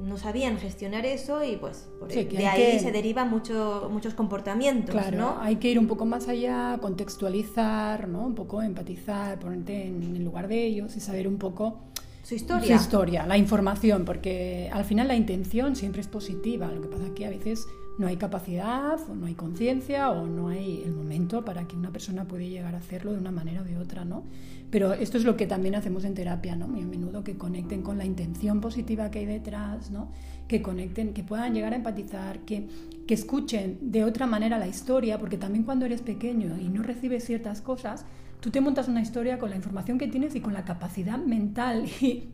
no 0.00 0.16
sabían 0.16 0.58
gestionar 0.58 1.06
eso 1.06 1.44
y 1.44 1.56
pues 1.56 1.88
de 2.08 2.46
ahí 2.46 2.78
se 2.80 2.92
derivan 2.92 3.30
mucho, 3.30 3.88
muchos 3.90 4.14
comportamientos. 4.14 4.94
Claro, 4.94 5.16
¿no? 5.16 5.40
hay 5.40 5.56
que 5.56 5.70
ir 5.70 5.78
un 5.78 5.86
poco 5.86 6.06
más 6.06 6.28
allá, 6.28 6.78
contextualizar, 6.80 8.08
¿no? 8.08 8.26
un 8.26 8.34
poco 8.34 8.62
empatizar, 8.62 9.38
ponerte 9.38 9.86
en 9.86 10.16
el 10.16 10.24
lugar 10.24 10.48
de 10.48 10.64
ellos 10.64 10.96
y 10.96 11.00
saber 11.00 11.28
un 11.28 11.38
poco 11.38 11.80
su 12.22 12.34
historia. 12.34 12.76
Su 12.76 12.82
historia, 12.82 13.26
la 13.26 13.36
información, 13.36 14.04
porque 14.04 14.70
al 14.72 14.84
final 14.84 15.08
la 15.08 15.16
intención 15.16 15.74
siempre 15.76 16.00
es 16.00 16.08
positiva. 16.08 16.70
Lo 16.70 16.80
que 16.80 16.88
pasa 16.88 17.06
es 17.06 17.12
que 17.12 17.26
a 17.26 17.30
veces 17.30 17.66
no 18.00 18.06
hay 18.06 18.16
capacidad 18.16 18.98
o 19.10 19.14
no 19.14 19.26
hay 19.26 19.34
conciencia 19.34 20.10
o 20.10 20.26
no 20.26 20.48
hay 20.48 20.82
el 20.86 20.92
momento 20.92 21.44
para 21.44 21.68
que 21.68 21.76
una 21.76 21.92
persona 21.92 22.26
pueda 22.26 22.44
llegar 22.44 22.74
a 22.74 22.78
hacerlo 22.78 23.12
de 23.12 23.18
una 23.18 23.30
manera 23.30 23.60
o 23.60 23.64
de 23.64 23.76
otra, 23.76 24.06
¿no? 24.06 24.24
Pero 24.70 24.94
esto 24.94 25.18
es 25.18 25.24
lo 25.24 25.36
que 25.36 25.46
también 25.46 25.74
hacemos 25.74 26.04
en 26.04 26.14
terapia, 26.14 26.56
¿no? 26.56 26.66
Muy 26.66 26.80
a 26.80 26.86
menudo 26.86 27.22
que 27.22 27.36
conecten 27.36 27.82
con 27.82 27.98
la 27.98 28.06
intención 28.06 28.62
positiva 28.62 29.10
que 29.10 29.18
hay 29.18 29.26
detrás, 29.26 29.90
¿no? 29.90 30.10
Que 30.48 30.62
conecten, 30.62 31.12
que 31.12 31.22
puedan 31.22 31.52
llegar 31.52 31.74
a 31.74 31.76
empatizar, 31.76 32.38
que, 32.46 32.68
que 33.06 33.12
escuchen 33.12 33.78
de 33.82 34.04
otra 34.04 34.26
manera 34.26 34.58
la 34.58 34.66
historia, 34.66 35.18
porque 35.18 35.36
también 35.36 35.64
cuando 35.64 35.84
eres 35.84 36.00
pequeño 36.00 36.56
y 36.58 36.70
no 36.70 36.82
recibes 36.82 37.26
ciertas 37.26 37.60
cosas, 37.60 38.06
tú 38.40 38.50
te 38.50 38.62
montas 38.62 38.88
una 38.88 39.02
historia 39.02 39.38
con 39.38 39.50
la 39.50 39.56
información 39.56 39.98
que 39.98 40.08
tienes 40.08 40.34
y 40.34 40.40
con 40.40 40.54
la 40.54 40.64
capacidad 40.64 41.18
mental 41.18 41.84
y 42.00 42.30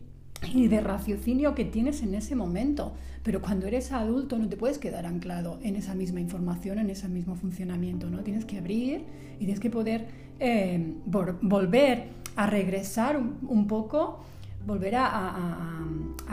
y 0.53 0.67
de 0.67 0.81
raciocinio 0.81 1.55
que 1.55 1.65
tienes 1.65 2.01
en 2.03 2.15
ese 2.15 2.35
momento. 2.35 2.93
Pero 3.23 3.41
cuando 3.41 3.67
eres 3.67 3.91
adulto 3.91 4.37
no 4.37 4.47
te 4.47 4.57
puedes 4.57 4.77
quedar 4.77 5.05
anclado 5.05 5.59
en 5.63 5.75
esa 5.75 5.95
misma 5.95 6.19
información, 6.19 6.79
en 6.79 6.89
ese 6.89 7.07
mismo 7.09 7.35
funcionamiento, 7.35 8.09
¿no? 8.09 8.19
Tienes 8.19 8.45
que 8.45 8.57
abrir 8.57 9.05
y 9.35 9.39
tienes 9.39 9.59
que 9.59 9.69
poder 9.69 10.07
eh, 10.39 10.93
volver 11.05 12.09
a 12.35 12.45
regresar 12.45 13.17
un, 13.17 13.67
poco, 13.67 14.19
volver 14.65 14.95
a, 14.95 15.83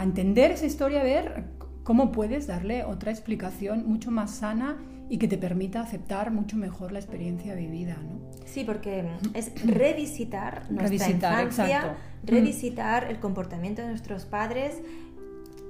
entender 0.01 0.51
esa 0.51 0.67
historia, 0.67 1.01
a 1.01 1.05
ver 1.05 1.45
cómo 1.83 2.13
puedes 2.13 2.47
darle 2.47 2.85
otra 2.85 3.11
explicación 3.11 3.85
mucho 3.87 4.11
más 4.11 4.31
sana 4.33 4.77
y 5.09 5.19
que 5.19 5.29
te 5.29 5.39
permita 5.39 5.81
aceptar 5.81 6.31
mucho 6.31 6.57
mejor 6.57 6.93
la 6.93 6.99
experiencia 6.99 7.55
vivida, 7.55 7.97
¿no? 7.97 8.25
Sí, 8.47 8.65
porque 8.65 9.05
es 9.35 9.53
revisitar 9.67 10.71
nuestra 10.71 11.11
infancia, 11.11 11.97
revisitar 12.23 13.11
el 13.11 13.19
comportamiento 13.19 13.83
de 13.83 13.89
nuestros 13.89 14.25
padres 14.25 14.81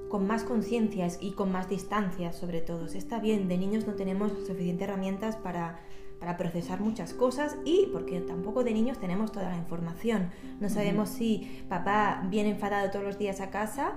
con 0.09 0.26
más 0.26 0.45
conciencias 0.45 1.19
y 1.21 1.33
con 1.33 1.50
más 1.50 1.69
distancias 1.69 2.37
sobre 2.37 2.61
todo. 2.61 2.87
Está 2.87 3.19
bien, 3.19 3.49
de 3.49 3.59
niños 3.59 3.87
no 3.87 3.95
tenemos 3.95 4.33
suficientes 4.47 4.87
herramientas 4.87 5.37
para, 5.37 5.81
para, 6.21 6.37
procesar 6.37 6.81
muchas 6.81 7.14
cosas 7.14 7.57
y 7.64 7.88
porque 7.93 8.21
tampoco 8.21 8.62
de 8.62 8.73
niños 8.73 8.99
tenemos 8.99 9.33
toda 9.33 9.50
la 9.50 9.57
información. 9.57 10.31
No 10.61 10.69
sabemos 10.69 11.09
si 11.09 11.64
papá 11.69 12.23
viene 12.31 12.50
enfadado 12.50 12.91
todos 12.91 13.05
los 13.05 13.19
días 13.19 13.41
a 13.41 13.50
casa 13.50 13.95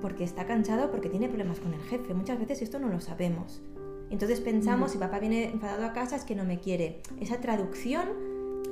porque 0.00 0.24
está 0.24 0.46
cansado, 0.46 0.90
porque 0.90 1.08
tiene 1.08 1.28
problemas 1.28 1.60
con 1.60 1.74
el 1.74 1.80
jefe. 1.82 2.14
Muchas 2.14 2.38
veces 2.38 2.62
esto 2.62 2.78
no 2.78 2.88
lo 2.88 3.00
sabemos. 3.00 3.62
Entonces 4.10 4.40
pensamos, 4.40 4.92
si 4.92 4.98
papá 4.98 5.18
viene 5.18 5.50
enfadado 5.50 5.84
a 5.84 5.92
casa 5.92 6.16
es 6.16 6.24
que 6.24 6.34
no 6.34 6.44
me 6.44 6.58
quiere. 6.58 7.00
Esa 7.20 7.40
traducción 7.40 8.08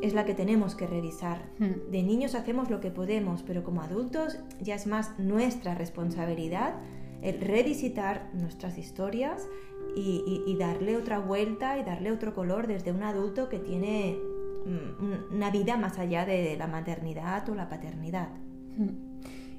es 0.02 0.14
la 0.14 0.25
que 0.25 0.35
tenemos 0.35 0.75
que 0.75 0.87
revisar. 0.87 1.50
De 1.59 2.02
niños 2.02 2.35
hacemos 2.35 2.71
lo 2.71 2.81
que 2.81 2.90
podemos, 2.90 3.43
pero 3.43 3.64
como 3.64 3.83
adultos 3.83 4.38
ya 4.61 4.75
es 4.75 4.87
más 4.87 5.19
nuestra 5.19 5.75
responsabilidad 5.75 6.75
el 7.23 7.40
revisitar 7.40 8.31
nuestras 8.35 8.78
historias 8.78 9.49
y, 9.95 10.57
darle 10.59 10.97
otra 10.97 11.19
vuelta 11.19 11.78
y 11.78 11.85
darle 11.85 12.12
otro 12.12 12.35
color 12.35 12.66
desde 12.66 12.93
un 12.93 13.02
adulto 13.02 13.49
que 13.49 13.59
tiene 13.59 14.19
mm, 14.64 15.35
una 15.35 15.50
vida 15.50 15.76
más 15.76 15.99
allá 15.99 16.25
de 16.25 16.57
la 16.57 16.66
maternidad 16.66 17.49
o 17.49 17.55
la 17.55 17.69
paternidad. 17.69 18.28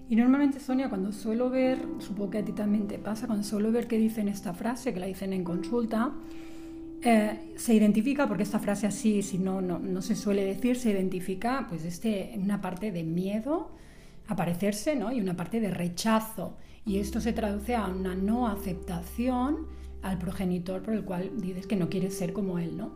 Y 0.10 0.16
normalmente, 0.16 0.60
Sonia, 0.60 0.88
cuando 0.88 1.12
suelo 1.12 1.50
ver, 1.50 1.80
supongo 2.00 2.32
que 2.32 2.38
a 2.38 2.46
ti 2.46 2.54
también 2.54 2.88
te 2.88 2.98
pasa, 2.98 3.28
cuando 3.28 3.44
suelo 3.44 3.72
ver 3.72 3.88
que 3.88 3.98
dicen 3.98 4.30
esta 4.30 4.54
frase, 4.54 4.94
que 4.94 5.00
la 5.00 5.06
dicen 5.06 5.34
en 5.34 5.44
consulta, 5.44 6.14
eh, 7.02 7.54
se 7.58 7.74
identifica, 7.74 8.28
porque 8.28 8.44
esta 8.44 8.60
frase 8.60 8.88
así, 8.88 9.22
si 9.22 9.38
no, 9.38 9.62
no, 9.62 10.02
se 10.02 10.16
suele 10.16 10.46
decir, 10.46 10.78
se 10.78 10.92
identifica 10.92 11.68
pues 11.70 11.84
este, 11.84 12.34
una 12.38 12.62
parte 12.62 12.92
de 12.92 13.04
miedo 13.04 13.70
a 14.28 14.36
parecerse 14.36 14.96
¿no? 14.96 15.12
y 15.12 15.20
una 15.20 15.36
parte 15.36 15.60
de 15.60 15.72
rechazo. 15.72 16.58
Y 16.86 17.00
esto 17.00 17.20
se 17.20 17.34
traduce 17.34 17.76
a 17.76 17.88
una 17.88 18.16
no 18.16 18.48
aceptación 18.48 19.68
al 20.02 20.18
progenitor 20.18 20.82
por 20.82 20.94
el 20.94 21.04
cual 21.04 21.32
dices 21.36 21.68
que 21.68 21.76
no 21.76 21.90
quieres 21.90 22.18
ser 22.18 22.32
como 22.32 22.60
él. 22.60 22.78
¿no? 22.78 22.92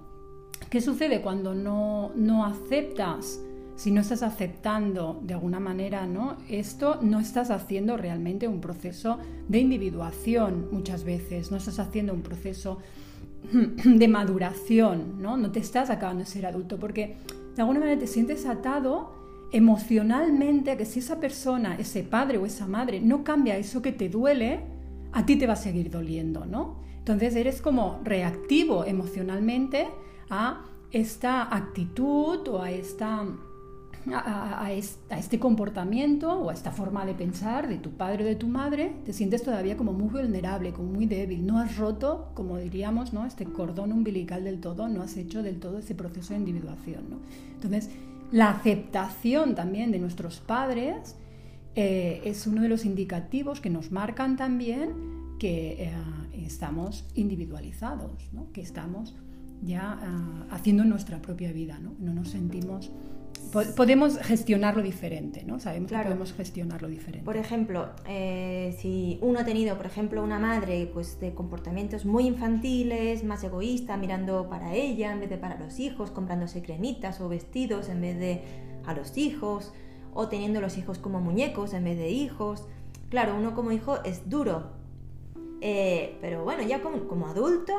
¿Qué 0.69 0.79
sucede 0.79 1.21
cuando 1.21 1.53
no, 1.53 2.13
no 2.15 2.45
aceptas? 2.45 3.41
Si 3.75 3.91
no 3.91 4.01
estás 4.01 4.23
aceptando 4.23 5.19
de 5.23 5.33
alguna 5.33 5.59
manera 5.59 6.05
¿no? 6.05 6.37
esto, 6.49 6.99
no 7.01 7.19
estás 7.19 7.51
haciendo 7.51 7.97
realmente 7.97 8.47
un 8.47 8.61
proceso 8.61 9.17
de 9.47 9.59
individuación 9.59 10.67
muchas 10.71 11.03
veces, 11.03 11.51
no 11.51 11.57
estás 11.57 11.79
haciendo 11.79 12.13
un 12.13 12.21
proceso 12.21 12.79
de 13.51 14.07
maduración, 14.07 15.21
¿no? 15.21 15.37
no 15.37 15.51
te 15.51 15.59
estás 15.59 15.89
acabando 15.89 16.23
de 16.23 16.29
ser 16.29 16.45
adulto, 16.45 16.79
porque 16.79 17.17
de 17.55 17.61
alguna 17.61 17.79
manera 17.79 17.99
te 17.99 18.07
sientes 18.07 18.45
atado 18.45 19.21
emocionalmente 19.51 20.71
a 20.71 20.77
que 20.77 20.85
si 20.85 20.99
esa 20.99 21.19
persona, 21.19 21.75
ese 21.75 22.03
padre 22.03 22.37
o 22.37 22.45
esa 22.45 22.67
madre 22.67 23.01
no 23.01 23.23
cambia 23.23 23.57
eso 23.57 23.81
que 23.81 23.91
te 23.91 24.09
duele, 24.09 24.61
a 25.11 25.25
ti 25.25 25.35
te 25.35 25.47
va 25.47 25.53
a 25.53 25.57
seguir 25.57 25.89
doliendo, 25.89 26.45
¿no? 26.45 26.79
Entonces 26.99 27.35
eres 27.35 27.61
como 27.61 27.99
reactivo 28.03 28.85
emocionalmente 28.85 29.87
a 30.29 30.65
esta 30.91 31.53
actitud 31.53 32.47
o 32.47 32.61
a 32.61 32.71
esta 32.71 33.25
a, 34.13 34.71
este 34.71 35.39
comportamiento 35.39 36.31
o 36.31 36.49
a 36.49 36.53
esta 36.53 36.71
forma 36.71 37.05
de 37.05 37.13
pensar 37.13 37.67
de 37.67 37.77
tu 37.77 37.91
padre 37.91 38.23
o 38.23 38.27
de 38.27 38.35
tu 38.35 38.47
madre, 38.47 38.93
te 39.05 39.13
sientes 39.13 39.43
todavía 39.43 39.77
como 39.77 39.93
muy 39.93 40.09
vulnerable, 40.09 40.73
como 40.73 40.91
muy 40.91 41.05
débil. 41.05 41.45
No 41.45 41.59
has 41.59 41.77
roto, 41.77 42.31
como 42.33 42.57
diríamos, 42.57 43.13
¿no? 43.13 43.25
este 43.25 43.45
cordón 43.45 43.91
umbilical 43.91 44.43
del 44.43 44.59
todo, 44.59 44.87
no 44.87 45.03
has 45.03 45.17
hecho 45.17 45.43
del 45.43 45.59
todo 45.59 45.79
ese 45.79 45.95
proceso 45.95 46.33
de 46.33 46.39
individuación. 46.39 47.09
¿no? 47.09 47.17
Entonces, 47.53 47.89
la 48.31 48.49
aceptación 48.49 49.55
también 49.55 49.91
de 49.91 49.99
nuestros 49.99 50.39
padres 50.39 51.15
eh, 51.75 52.21
es 52.25 52.47
uno 52.47 52.61
de 52.61 52.69
los 52.69 52.85
indicativos 52.85 53.61
que 53.61 53.69
nos 53.69 53.91
marcan 53.91 54.35
también 54.35 55.11
que 55.39 55.83
eh, 55.83 55.93
estamos 56.33 57.05
individualizados, 57.15 58.29
que 58.53 58.61
estamos 58.61 59.15
ya 59.61 59.99
ah, 60.01 60.45
haciendo 60.51 60.83
nuestra 60.85 61.21
propia 61.21 61.51
vida, 61.51 61.79
¿no? 61.79 61.93
no 61.99 62.13
nos 62.13 62.29
sentimos 62.29 62.91
podemos 63.51 64.17
gestionarlo 64.19 64.81
diferente, 64.81 65.43
¿no? 65.45 65.59
Sabemos 65.59 65.91
que 65.91 65.97
podemos 65.97 66.33
gestionarlo 66.33 66.87
diferente. 66.87 67.25
Por 67.25 67.37
ejemplo, 67.37 67.89
eh, 68.07 68.75
si 68.79 69.19
uno 69.21 69.39
ha 69.39 69.45
tenido, 69.45 69.75
por 69.77 69.85
ejemplo, 69.85 70.23
una 70.23 70.39
madre 70.39 70.89
pues, 70.93 71.19
de 71.19 71.33
comportamientos 71.33 72.05
muy 72.05 72.27
infantiles, 72.27 73.23
más 73.23 73.43
egoísta, 73.43 73.97
mirando 73.97 74.49
para 74.49 74.73
ella 74.73 75.11
en 75.11 75.19
vez 75.19 75.29
de 75.29 75.37
para 75.37 75.57
los 75.59 75.79
hijos, 75.79 76.11
comprándose 76.11 76.61
cremitas 76.61 77.19
o 77.21 77.29
vestidos 77.29 77.89
en 77.89 78.01
vez 78.01 78.17
de 78.17 78.41
a 78.85 78.93
los 78.93 79.17
hijos, 79.17 79.73
o 80.13 80.27
teniendo 80.27 80.61
los 80.61 80.77
hijos 80.77 80.97
como 80.97 81.19
muñecos 81.19 81.73
en 81.73 81.83
vez 81.83 81.97
de 81.97 82.09
hijos. 82.09 82.67
Claro, 83.09 83.35
uno 83.37 83.53
como 83.53 83.71
hijo 83.71 84.01
es 84.03 84.29
duro, 84.29 84.71
eh, 85.59 86.17
pero 86.21 86.43
bueno, 86.43 86.63
ya 86.63 86.81
como, 86.81 87.07
como 87.07 87.27
adulto, 87.27 87.73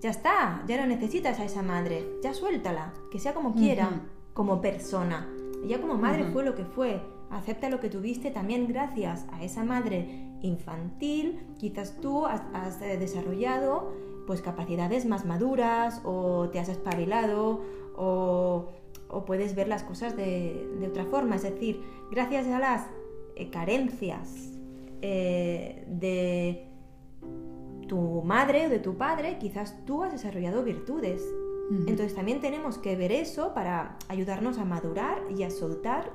ya 0.00 0.10
está, 0.10 0.64
ya 0.66 0.76
no 0.80 0.86
necesitas 0.86 1.38
a 1.38 1.44
esa 1.44 1.62
madre, 1.62 2.06
ya 2.22 2.34
suéltala, 2.34 2.92
que 3.12 3.18
sea 3.18 3.34
como 3.34 3.54
quiera 3.54 4.02
como 4.40 4.62
persona. 4.62 5.28
Ella 5.62 5.82
como 5.82 5.98
madre 5.98 6.24
fue 6.32 6.42
lo 6.42 6.54
que 6.54 6.64
fue. 6.64 6.98
Acepta 7.28 7.68
lo 7.68 7.78
que 7.78 7.90
tuviste 7.90 8.30
también 8.30 8.66
gracias 8.68 9.26
a 9.32 9.44
esa 9.44 9.64
madre 9.64 10.30
infantil. 10.40 11.38
Quizás 11.58 12.00
tú 12.00 12.24
has, 12.24 12.80
eh, 12.80 12.96
desarrollado 12.96 13.92
pues 14.26 14.40
capacidades 14.40 15.04
más 15.04 15.26
maduras 15.26 16.00
o 16.04 16.48
te 16.48 16.58
has 16.58 16.70
espabilado 16.70 17.60
o, 17.98 18.70
puedes 19.26 19.54
ver 19.54 19.68
las 19.68 19.82
cosas 19.82 20.16
de, 20.16 20.88
otra 20.88 21.04
forma. 21.04 21.36
Es 21.36 21.42
decir, 21.42 21.82
gracias 22.10 22.46
a 22.46 22.58
las 22.58 22.86
eh, 23.36 23.50
carencias 23.50 24.54
eh, 25.02 25.84
de 25.86 26.64
tu 27.88 28.22
madre 28.22 28.68
o 28.68 28.70
de 28.70 28.78
tu 28.78 28.96
padre, 28.96 29.36
quizás 29.38 29.84
tú 29.84 30.02
has 30.02 30.12
desarrollado 30.12 30.64
virtudes 30.64 31.22
entonces 31.70 32.16
también 32.16 32.40
tenemos 32.40 32.78
que 32.78 32.96
ver 32.96 33.12
eso 33.12 33.54
para 33.54 33.96
ayudarnos 34.08 34.58
a 34.58 34.64
madurar 34.64 35.22
y 35.36 35.44
a 35.44 35.50
soltar 35.50 36.10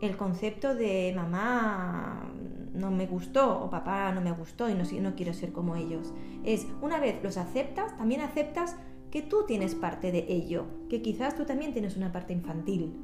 el 0.00 0.16
concepto 0.16 0.74
de 0.74 1.12
mamá 1.14 2.30
no 2.72 2.90
me 2.90 3.06
gustó 3.06 3.62
o 3.62 3.70
papá 3.70 4.12
no 4.12 4.20
me 4.20 4.32
gustó 4.32 4.68
y 4.68 4.74
no, 4.74 4.84
no 5.00 5.14
quiero 5.14 5.34
ser 5.34 5.52
como 5.52 5.76
ellos. 5.76 6.12
Es 6.44 6.66
una 6.80 6.98
vez 6.98 7.22
los 7.22 7.36
aceptas, 7.36 7.96
también 7.96 8.20
aceptas 8.20 8.76
que 9.10 9.22
tú 9.22 9.44
tienes 9.46 9.74
parte 9.74 10.10
de 10.12 10.24
ello, 10.28 10.66
que 10.88 11.02
quizás 11.02 11.34
tú 11.36 11.44
también 11.44 11.72
tienes 11.72 11.96
una 11.96 12.12
parte 12.12 12.32
infantil 12.32 12.96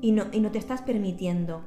y 0.00 0.12
no, 0.12 0.26
y 0.32 0.40
no 0.40 0.50
te 0.50 0.58
estás 0.58 0.82
permitiendo. 0.82 1.62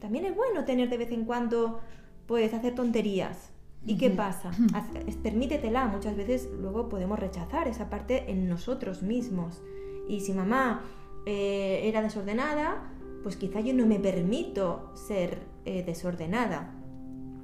También 0.00 0.24
es 0.24 0.36
bueno 0.36 0.64
tener 0.64 0.88
de 0.88 0.98
vez 0.98 1.10
en 1.12 1.24
cuando, 1.24 1.80
puedes 2.26 2.54
hacer 2.54 2.74
tonterías, 2.74 3.51
¿Y 3.84 3.96
qué 3.96 4.10
pasa? 4.10 4.50
permítetela, 5.22 5.86
muchas 5.86 6.16
veces 6.16 6.48
luego 6.60 6.88
podemos 6.88 7.18
rechazar 7.18 7.68
esa 7.68 7.90
parte 7.90 8.30
en 8.30 8.48
nosotros 8.48 9.02
mismos. 9.02 9.62
Y 10.08 10.20
si 10.20 10.32
mamá 10.32 10.82
eh, 11.26 11.80
era 11.84 12.02
desordenada, 12.02 12.92
pues 13.22 13.36
quizá 13.36 13.60
yo 13.60 13.74
no 13.74 13.86
me 13.86 13.98
permito 13.98 14.90
ser 14.94 15.38
eh, 15.64 15.82
desordenada. 15.84 16.74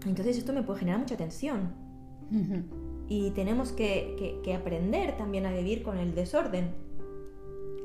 Entonces 0.07 0.39
esto 0.39 0.53
me 0.53 0.63
puede 0.63 0.81
generar 0.81 1.01
mucha 1.01 1.17
tensión. 1.17 1.73
Y 3.09 3.31
tenemos 3.31 3.73
que, 3.73 4.43
aprender 4.55 5.17
también 5.17 5.47
a 5.47 5.53
vivir 5.53 5.83
con 5.83 5.99
el 5.99 6.15
desorden. 6.15 6.75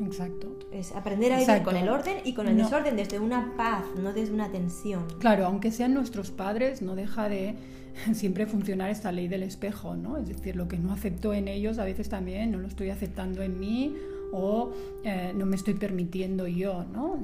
Exacto. 0.02 0.58
Es 0.72 0.92
aprender 0.94 1.34
a 1.34 1.40
vivir 1.40 1.64
con 1.64 1.76
el 1.76 1.90
orden 1.90 2.18
y 2.24 2.34
con 2.34 2.48
el 2.48 2.58
desorden 2.58 2.96
desde 2.96 3.20
una 3.20 3.54
paz, 3.56 3.84
no 4.02 4.14
desde 4.14 4.34
una 4.34 4.52
tensión. 4.52 5.06
Claro, 5.20 5.46
aunque 5.46 5.72
sean 5.72 5.94
nuestros 5.94 6.32
padres, 6.32 6.82
no 6.82 6.96
deja 6.96 7.30
de 7.30 7.56
siempre 8.14 8.46
funcionar 8.46 8.90
esta 8.90 9.12
ley 9.12 9.28
del 9.28 9.44
espejo, 9.44 9.96
¿no? 9.96 10.18
Es 10.18 10.28
decir, 10.28 10.56
lo 10.56 10.68
que 10.68 10.78
no 10.78 10.92
acepto 10.92 11.34
en 11.34 11.48
ellos 11.48 11.78
a 11.78 11.84
veces 11.84 12.10
también 12.10 12.52
no 12.52 12.60
lo 12.60 12.68
estoy 12.68 12.90
aceptando 12.90 13.42
en 13.42 13.60
mí 13.60 13.96
o 14.32 14.72
eh, 15.04 15.32
no 15.36 15.46
me 15.46 15.56
estoy 15.56 15.76
permitiendo 15.76 16.48
yo, 16.48 16.86
¿no? 16.86 17.20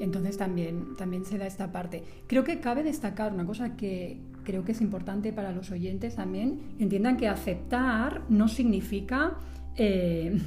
Entonces 0.00 0.36
también, 0.36 0.96
también 0.96 1.24
se 1.24 1.38
da 1.38 1.46
esta 1.46 1.70
parte. 1.70 2.02
Creo 2.26 2.44
que 2.44 2.60
cabe 2.60 2.82
destacar 2.82 3.32
una 3.32 3.46
cosa 3.46 3.76
que 3.76 4.20
creo 4.44 4.64
que 4.64 4.72
es 4.72 4.80
importante 4.80 5.32
para 5.32 5.52
los 5.52 5.70
oyentes 5.70 6.16
también, 6.16 6.60
entiendan 6.78 7.16
que 7.16 7.28
aceptar 7.28 8.22
no 8.28 8.48
significa 8.48 9.38
eh, 9.76 10.38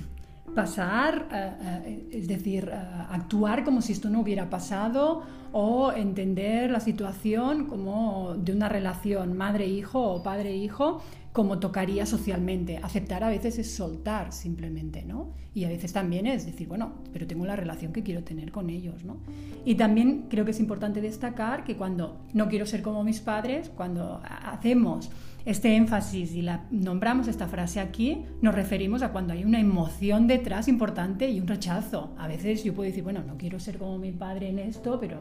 pasar, 0.53 1.27
eh, 1.31 1.51
eh, 1.61 2.09
es 2.11 2.27
decir, 2.27 2.69
eh, 2.71 2.77
actuar 3.09 3.63
como 3.63 3.81
si 3.81 3.93
esto 3.93 4.09
no 4.09 4.21
hubiera 4.21 4.49
pasado 4.49 5.23
o 5.51 5.91
entender 5.91 6.69
la 6.69 6.79
situación 6.79 7.65
como 7.65 8.35
de 8.37 8.53
una 8.53 8.69
relación 8.69 9.35
madre-hijo 9.37 10.01
o 10.01 10.23
padre-hijo 10.23 11.01
como 11.35 11.59
tocaría 11.59 12.05
socialmente. 12.05 12.79
Aceptar 12.81 13.21
a 13.25 13.27
veces 13.27 13.59
es 13.59 13.69
soltar 13.69 14.31
simplemente, 14.31 15.03
¿no? 15.03 15.33
Y 15.53 15.65
a 15.65 15.67
veces 15.67 15.91
también 15.91 16.27
es 16.27 16.45
decir, 16.45 16.65
bueno, 16.65 16.93
pero 17.11 17.27
tengo 17.27 17.45
la 17.45 17.57
relación 17.57 17.91
que 17.91 18.03
quiero 18.03 18.23
tener 18.23 18.53
con 18.53 18.69
ellos, 18.69 19.03
¿no? 19.03 19.17
Y 19.65 19.75
también 19.75 20.27
creo 20.29 20.45
que 20.45 20.51
es 20.51 20.61
importante 20.61 21.01
destacar 21.01 21.65
que 21.65 21.75
cuando 21.75 22.21
no 22.31 22.47
quiero 22.47 22.65
ser 22.65 22.81
como 22.81 23.03
mis 23.03 23.19
padres, 23.19 23.69
cuando 23.75 24.21
hacemos 24.23 25.09
este 25.43 25.75
énfasis 25.75 26.33
y 26.33 26.41
la, 26.41 26.67
nombramos 26.71 27.27
esta 27.27 27.49
frase 27.49 27.81
aquí, 27.81 28.23
nos 28.41 28.55
referimos 28.55 29.01
a 29.01 29.11
cuando 29.11 29.33
hay 29.33 29.43
una 29.43 29.59
emoción 29.59 30.27
detrás 30.27 30.69
importante 30.69 31.29
y 31.29 31.41
un 31.41 31.47
rechazo. 31.47 32.15
A 32.17 32.29
veces 32.29 32.63
yo 32.63 32.73
puedo 32.73 32.87
decir, 32.87 33.03
bueno, 33.03 33.25
no 33.27 33.35
quiero 33.37 33.59
ser 33.59 33.77
como 33.77 33.97
mi 33.97 34.13
padre 34.13 34.47
en 34.47 34.59
esto, 34.59 34.97
pero 35.01 35.19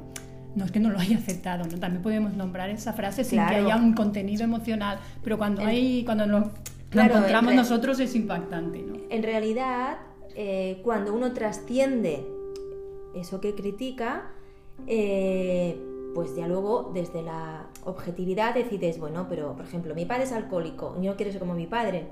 no 0.54 0.64
es 0.64 0.70
que 0.70 0.80
no 0.80 0.90
lo 0.90 0.98
haya 0.98 1.18
aceptado, 1.18 1.64
¿no? 1.64 1.78
También 1.78 2.02
podemos 2.02 2.34
nombrar 2.34 2.70
esa 2.70 2.92
frase 2.92 3.24
sin 3.24 3.44
que 3.46 3.54
haya 3.56 3.76
un 3.76 3.94
contenido 3.94 4.44
emocional, 4.44 4.98
pero 5.22 5.38
cuando 5.38 5.62
hay, 5.62 6.04
cuando 6.04 6.26
lo, 6.26 6.50
encontramos 6.92 7.54
nosotros 7.54 7.98
es 8.00 8.14
impactante, 8.14 8.82
¿no? 8.82 8.94
En 9.10 9.22
realidad, 9.22 9.98
eh, 10.34 10.80
cuando 10.82 11.14
uno 11.14 11.32
trasciende 11.32 12.24
eso 13.14 13.40
que 13.40 13.54
critica, 13.54 14.30
eh, 14.86 15.80
pues 16.14 16.36
ya 16.36 16.46
luego 16.46 16.92
desde 16.94 17.22
la 17.22 17.66
objetividad 17.84 18.54
decides, 18.54 18.98
bueno, 18.98 19.26
pero 19.28 19.54
por 19.56 19.64
ejemplo, 19.64 19.94
mi 19.94 20.04
padre 20.04 20.24
es 20.24 20.32
alcohólico, 20.32 20.94
yo 21.00 21.10
no 21.10 21.16
quiero 21.16 21.32
ser 21.32 21.40
como 21.40 21.54
mi 21.54 21.66
padre, 21.66 22.06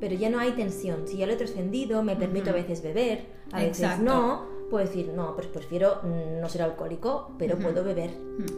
pero 0.00 0.14
ya 0.14 0.30
no 0.30 0.38
hay 0.38 0.52
tensión. 0.52 1.06
Si 1.06 1.18
ya 1.18 1.26
lo 1.26 1.34
he 1.34 1.36
trascendido, 1.36 2.02
me 2.02 2.16
permito 2.16 2.50
a 2.50 2.52
veces 2.54 2.82
beber, 2.82 3.26
a 3.52 3.60
veces 3.60 3.98
no, 3.98 4.46
puedo 4.70 4.86
decir, 4.86 5.12
no, 5.14 5.34
pues 5.34 5.48
prefiero 5.48 6.00
no 6.02 6.48
ser 6.48 6.62
alcohólico, 6.62 7.34
pero 7.38 7.58
puedo 7.58 7.84
beber. 7.84 8.10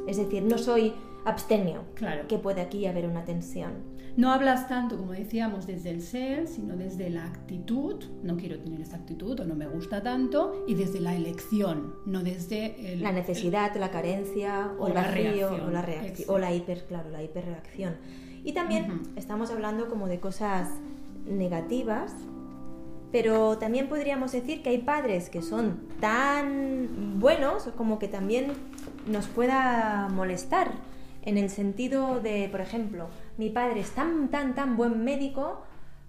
Es 0.07 0.19
decir, 0.19 0.43
no 0.43 0.59
soy 0.59 0.95
abstemio, 1.25 1.85
claro. 1.95 2.29
que 2.29 2.39
puede 2.39 2.61
aquí 2.61 2.87
haber 2.87 3.07
una 3.07 3.25
tensión. 3.25 3.91
No 4.15 4.31
hablas 4.31 4.69
tanto, 4.69 4.99
como 4.99 5.13
decíamos, 5.13 5.67
desde 5.67 5.89
el 5.89 6.03
ser, 6.03 6.47
sino 6.47 6.77
desde 6.77 7.09
la 7.09 7.25
actitud, 7.25 8.05
no 8.23 8.37
quiero 8.37 8.59
tener 8.59 8.81
esta 8.83 8.97
actitud 8.97 9.41
o 9.41 9.45
no 9.45 9.55
me 9.55 9.67
gusta 9.67 10.03
tanto, 10.03 10.65
y 10.67 10.75
desde 10.75 11.01
la 11.01 11.17
elección, 11.17 11.95
no 12.05 12.23
desde 12.23 12.97
la 12.99 13.13
necesidad, 13.13 13.75
la 13.77 13.91
carencia, 13.91 14.73
o, 14.79 14.89
el 14.89 14.93
vacío, 14.93 15.55
o 15.67 15.71
la 15.71 15.81
reacción, 15.81 16.29
o 16.29 16.39
la 16.39 16.53
hiper, 16.53 16.85
claro, 16.85 17.09
la 17.09 17.23
hiperreacción. 17.23 17.97
Y 18.45 18.53
también 18.53 19.01
estamos 19.17 19.51
hablando 19.51 19.89
como 19.89 20.09
de 20.09 20.21
cosas 20.21 20.69
negativas, 21.25 22.13
pero 23.13 23.59
también 23.59 23.89
podríamos 23.89 24.33
decir 24.33 24.63
que 24.63 24.71
hay 24.71 24.79
padres 24.79 25.29
que 25.31 25.43
son 25.43 25.87
tan 26.01 27.21
buenos 27.21 27.69
como 27.77 27.99
que 27.99 28.09
también 28.09 28.53
nos 29.07 29.29
pueda 29.29 30.09
molestar, 30.11 30.73
en 31.25 31.39
el 31.39 31.51
sentido 31.51 32.21
de, 32.21 32.49
por 32.51 32.61
ejemplo, 32.61 33.09
mi 33.39 33.49
padre 33.51 33.81
es 33.81 33.91
tan, 33.91 34.29
tan, 34.29 34.55
tan 34.55 34.77
buen 34.77 35.05
médico, 35.05 35.63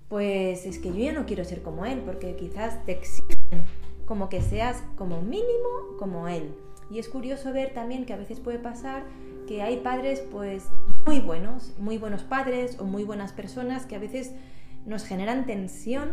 pues 0.10 0.66
es 0.66 0.80
que 0.80 0.90
yo 0.90 0.98
ya 0.98 1.14
no 1.14 1.26
quiero 1.26 1.46
ser 1.46 1.62
como 1.62 1.86
él, 1.86 2.02
porque 2.04 2.36
quizás 2.36 2.84
te 2.86 2.94
exigen 2.94 3.62
como 4.06 4.30
que 4.30 4.42
seas 4.42 4.84
como 4.98 5.22
mínimo 5.22 5.98
como 6.00 6.28
él. 6.28 6.56
Y 6.90 7.00
es 7.00 7.08
curioso 7.10 7.54
ver 7.54 7.74
también 7.74 8.06
que 8.06 8.14
a 8.14 8.18
veces 8.18 8.40
puede 8.40 8.60
pasar 8.60 9.04
que 9.48 9.62
hay 9.62 9.78
padres 9.78 10.22
pues 10.32 10.66
muy 11.06 11.20
buenos, 11.20 11.74
muy 11.78 11.98
buenos 11.98 12.24
padres 12.24 12.78
o 12.80 12.86
muy 12.86 13.04
buenas 13.04 13.34
personas 13.34 13.86
que 13.86 13.96
a 13.96 14.00
veces 14.00 14.34
nos 14.86 15.06
generan 15.06 15.46
tensión 15.46 16.10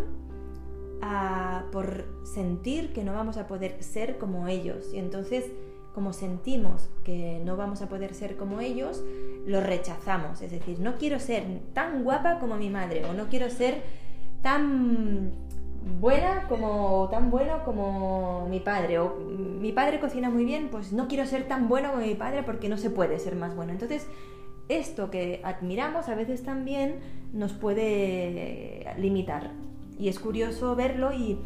por 1.73 2.05
sentir 2.25 2.93
que 2.93 3.05
no 3.05 3.13
vamos 3.13 3.37
a 3.37 3.47
poder 3.47 3.83
ser 3.83 4.19
como 4.19 4.49
ellos. 4.49 4.93
Y 4.93 4.99
entonces, 4.99 5.51
como 5.95 6.13
sentimos 6.13 6.89
que 7.05 7.41
no 7.45 7.57
vamos 7.57 7.83
a 7.83 7.89
poder 7.89 8.15
ser 8.15 8.37
como 8.37 8.61
ellos, 8.61 9.03
lo 9.47 9.61
rechazamos. 9.61 10.43
Es 10.43 10.51
decir, 10.51 10.81
no 10.81 10.97
quiero 10.97 11.19
ser 11.19 11.45
tan 11.73 12.05
guapa 12.05 12.39
como 12.39 12.57
mi 12.57 12.71
madre 12.71 13.05
o 13.05 13.13
no 13.13 13.29
quiero 13.29 13.51
ser 13.51 13.83
tan 14.43 15.33
buena 15.99 16.47
como 16.47 17.09
tan 17.11 17.31
bueno 17.31 17.65
como 17.65 18.47
mi 18.51 18.61
padre 18.61 18.99
o 18.99 19.17
mi 19.17 19.73
padre 19.73 19.99
cocina 19.99 20.29
muy 20.29 20.45
bien 20.45 20.69
pues 20.71 20.93
no 20.93 21.09
quiero 21.09 21.25
ser 21.25 21.49
tan 21.49 21.71
bueno 21.71 21.93
como 21.93 22.05
mi 22.05 22.15
padre 22.15 22.43
porque 22.43 22.69
no 22.69 22.77
se 22.77 22.91
puede 22.91 23.19
ser 23.19 23.35
más 23.35 23.57
bueno 23.57 23.73
entonces 23.73 24.07
esto 24.71 25.11
que 25.11 25.41
admiramos 25.43 26.09
a 26.09 26.15
veces 26.15 26.45
también 26.45 27.01
nos 27.33 27.53
puede 27.53 28.87
limitar. 28.99 29.51
Y 30.01 30.09
es 30.09 30.19
curioso 30.19 30.75
verlo 30.75 31.13
y 31.13 31.39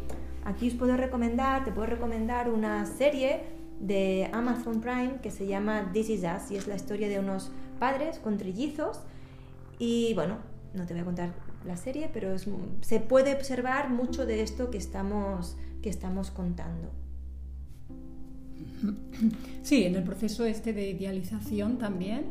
aquí 0.45 0.69
os 0.69 0.75
puedo 0.75 0.95
recomendar, 0.95 1.65
te 1.65 1.73
puedo 1.73 1.87
recomendar 1.87 2.49
una 2.49 2.85
serie 2.85 3.41
de 3.81 4.29
Amazon 4.31 4.79
Prime 4.79 5.19
que 5.21 5.29
se 5.29 5.45
llama 5.45 5.91
This 5.91 6.09
Is 6.09 6.21
Us 6.21 6.51
y 6.51 6.55
es 6.55 6.65
la 6.65 6.75
historia 6.75 7.09
de 7.09 7.19
unos 7.19 7.51
padres 7.79 8.17
con 8.17 8.37
trillizos 8.37 9.01
y 9.77 10.13
bueno, 10.13 10.37
no 10.73 10.85
te 10.85 10.93
voy 10.93 11.01
a 11.01 11.05
contar 11.05 11.33
la 11.65 11.75
serie, 11.75 12.09
pero 12.13 12.37
se 12.37 12.99
puede 13.01 13.33
observar 13.33 13.89
mucho 13.89 14.25
de 14.25 14.41
esto 14.41 14.71
que 14.71 14.77
estamos, 14.77 15.57
que 15.81 15.89
estamos 15.89 16.31
contando. 16.31 16.91
Sí, 19.63 19.83
en 19.83 19.95
el 19.95 20.03
proceso 20.03 20.45
este 20.45 20.71
de 20.71 20.91
idealización 20.91 21.77
también 21.77 22.25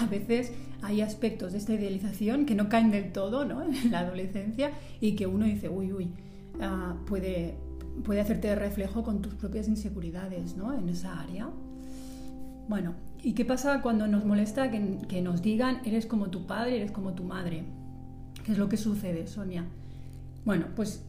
a 0.00 0.06
veces 0.06 0.52
hay 0.82 1.00
aspectos 1.00 1.52
de 1.52 1.58
esta 1.58 1.74
idealización 1.74 2.46
que 2.46 2.54
no 2.54 2.68
caen 2.68 2.90
del 2.90 3.12
todo 3.12 3.44
¿no? 3.44 3.62
en 3.84 3.90
la 3.90 4.00
adolescencia 4.00 4.72
y 5.00 5.16
que 5.16 5.26
uno 5.26 5.46
dice, 5.46 5.68
uy, 5.68 5.92
uy, 5.92 6.10
ah, 6.60 6.96
puede, 7.06 7.54
puede 8.04 8.20
hacerte 8.20 8.54
reflejo 8.54 9.02
con 9.02 9.22
tus 9.22 9.34
propias 9.34 9.68
inseguridades 9.68 10.56
¿no? 10.56 10.72
en 10.72 10.88
esa 10.88 11.20
área. 11.20 11.48
Bueno, 12.68 12.94
¿y 13.22 13.32
qué 13.32 13.44
pasa 13.44 13.80
cuando 13.80 14.06
nos 14.06 14.24
molesta 14.24 14.70
que, 14.70 14.98
que 15.08 15.22
nos 15.22 15.42
digan, 15.42 15.80
eres 15.84 16.06
como 16.06 16.28
tu 16.28 16.46
padre, 16.46 16.76
eres 16.76 16.92
como 16.92 17.14
tu 17.14 17.24
madre? 17.24 17.64
¿Qué 18.44 18.52
es 18.52 18.58
lo 18.58 18.68
que 18.68 18.76
sucede, 18.76 19.26
Sonia? 19.26 19.64
Bueno, 20.44 20.66
pues 20.76 21.02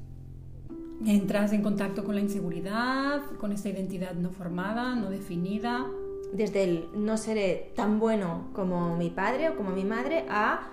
entras 1.06 1.54
en 1.54 1.62
contacto 1.62 2.04
con 2.04 2.16
la 2.16 2.22
inseguridad, 2.22 3.22
con 3.40 3.52
esta 3.52 3.70
identidad 3.70 4.14
no 4.16 4.32
formada, 4.32 4.96
no 4.96 5.10
definida, 5.10 5.86
desde 6.34 6.64
el 6.64 6.90
no 6.94 7.18
seré 7.18 7.72
tan 7.76 8.00
bueno 8.00 8.50
como 8.54 8.96
mi 8.96 9.10
padre 9.10 9.50
o 9.50 9.56
como 9.56 9.72
mi 9.72 9.84
madre 9.84 10.26
a 10.30 10.72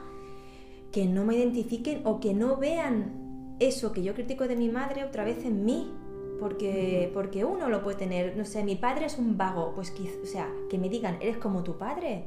que 0.93 1.07
no 1.07 1.25
me 1.25 1.37
identifiquen 1.37 2.03
o 2.05 2.21
que 2.21 2.35
no 2.35 2.57
vean 2.57 3.57
eso 3.59 3.93
que 3.93 4.03
yo 4.03 4.15
critico 4.15 4.47
de 4.49 4.57
mi 4.57 4.69
madre 4.69 5.05
otra 5.05 5.25
vez 5.25 5.45
en 5.45 5.65
mí. 5.65 5.93
Porque, 6.39 7.11
porque 7.15 7.47
uno 7.47 7.71
lo 7.71 7.83
puede 7.83 7.97
tener, 7.97 8.37
no 8.37 8.45
sé, 8.45 8.63
mi 8.63 8.77
padre 8.77 9.07
es 9.07 9.17
un 9.17 9.39
vago, 9.39 9.73
pues 9.75 9.91
o 10.23 10.27
sea, 10.27 10.53
que 10.69 10.77
me 10.77 10.91
digan, 10.91 11.17
eres 11.23 11.39
como 11.39 11.63
tu 11.63 11.79
padre, 11.79 12.27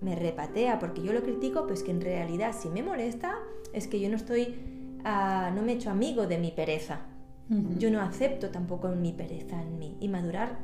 me 0.00 0.14
repatea 0.14 0.78
porque 0.78 1.02
yo 1.02 1.14
lo 1.14 1.22
critico, 1.22 1.66
pues 1.66 1.82
que 1.82 1.90
en 1.90 2.02
realidad 2.02 2.54
si 2.58 2.68
me 2.68 2.82
molesta 2.82 3.38
es 3.72 3.86
que 3.86 3.98
yo 3.98 4.10
no 4.10 4.16
estoy, 4.16 4.54
ah, 5.04 5.50
no 5.54 5.62
me 5.62 5.72
he 5.72 5.74
hecho 5.76 5.90
amigo 5.90 6.26
de 6.26 6.36
mi 6.36 6.50
pereza. 6.50 7.06
Yo 7.78 7.90
no 7.90 8.00
acepto 8.00 8.50
tampoco 8.50 8.88
mi 8.88 9.12
pereza 9.12 9.62
en 9.62 9.78
mí 9.78 9.96
y 10.00 10.08
madurar 10.08 10.58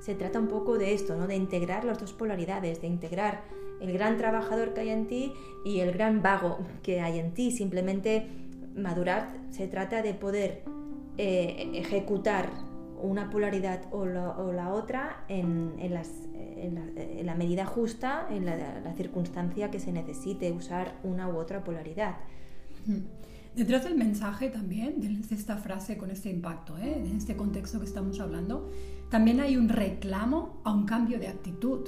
se 0.00 0.14
trata 0.14 0.40
un 0.40 0.48
poco 0.48 0.78
de 0.78 0.94
esto, 0.94 1.16
¿no? 1.16 1.26
de 1.26 1.36
integrar 1.36 1.84
las 1.84 1.98
dos 2.00 2.12
polaridades, 2.12 2.80
de 2.80 2.86
integrar 2.86 3.42
el 3.80 3.92
gran 3.92 4.16
trabajador 4.16 4.74
que 4.74 4.80
hay 4.80 4.88
en 4.90 5.06
ti 5.06 5.32
y 5.64 5.80
el 5.80 5.92
gran 5.92 6.22
vago 6.22 6.58
que 6.82 7.00
hay 7.00 7.18
en 7.18 7.32
ti. 7.32 7.50
Simplemente 7.52 8.26
madurar 8.74 9.36
se 9.50 9.66
trata 9.66 10.02
de 10.02 10.14
poder 10.14 10.62
eh, 11.18 11.70
ejecutar 11.74 12.50
una 13.02 13.30
polaridad 13.30 13.82
o 13.92 14.04
la, 14.04 14.72
otra 14.72 15.24
en, 15.28 15.74
la, 17.24 17.34
medida 17.34 17.64
justa, 17.64 18.26
en 18.30 18.44
la, 18.46 18.94
circunstancia 18.94 19.70
que 19.70 19.80
se 19.80 19.92
necesite 19.92 20.52
usar 20.52 20.98
una 21.02 21.28
u 21.28 21.36
otra 21.36 21.64
polaridad. 21.64 22.16
Detrás 23.56 23.84
del 23.84 23.96
mensaje 23.96 24.48
también, 24.48 25.00
de 25.00 25.34
esta 25.34 25.56
frase 25.56 25.96
con 25.96 26.10
este 26.10 26.30
impacto, 26.30 26.78
¿eh? 26.78 26.94
en 26.96 27.16
este 27.16 27.36
contexto 27.36 27.80
que 27.80 27.86
estamos 27.86 28.20
hablando, 28.20 28.70
también 29.10 29.40
hay 29.40 29.56
un 29.56 29.68
reclamo 29.68 30.60
a 30.62 30.72
un 30.72 30.86
cambio 30.86 31.18
de 31.18 31.26
actitud, 31.26 31.80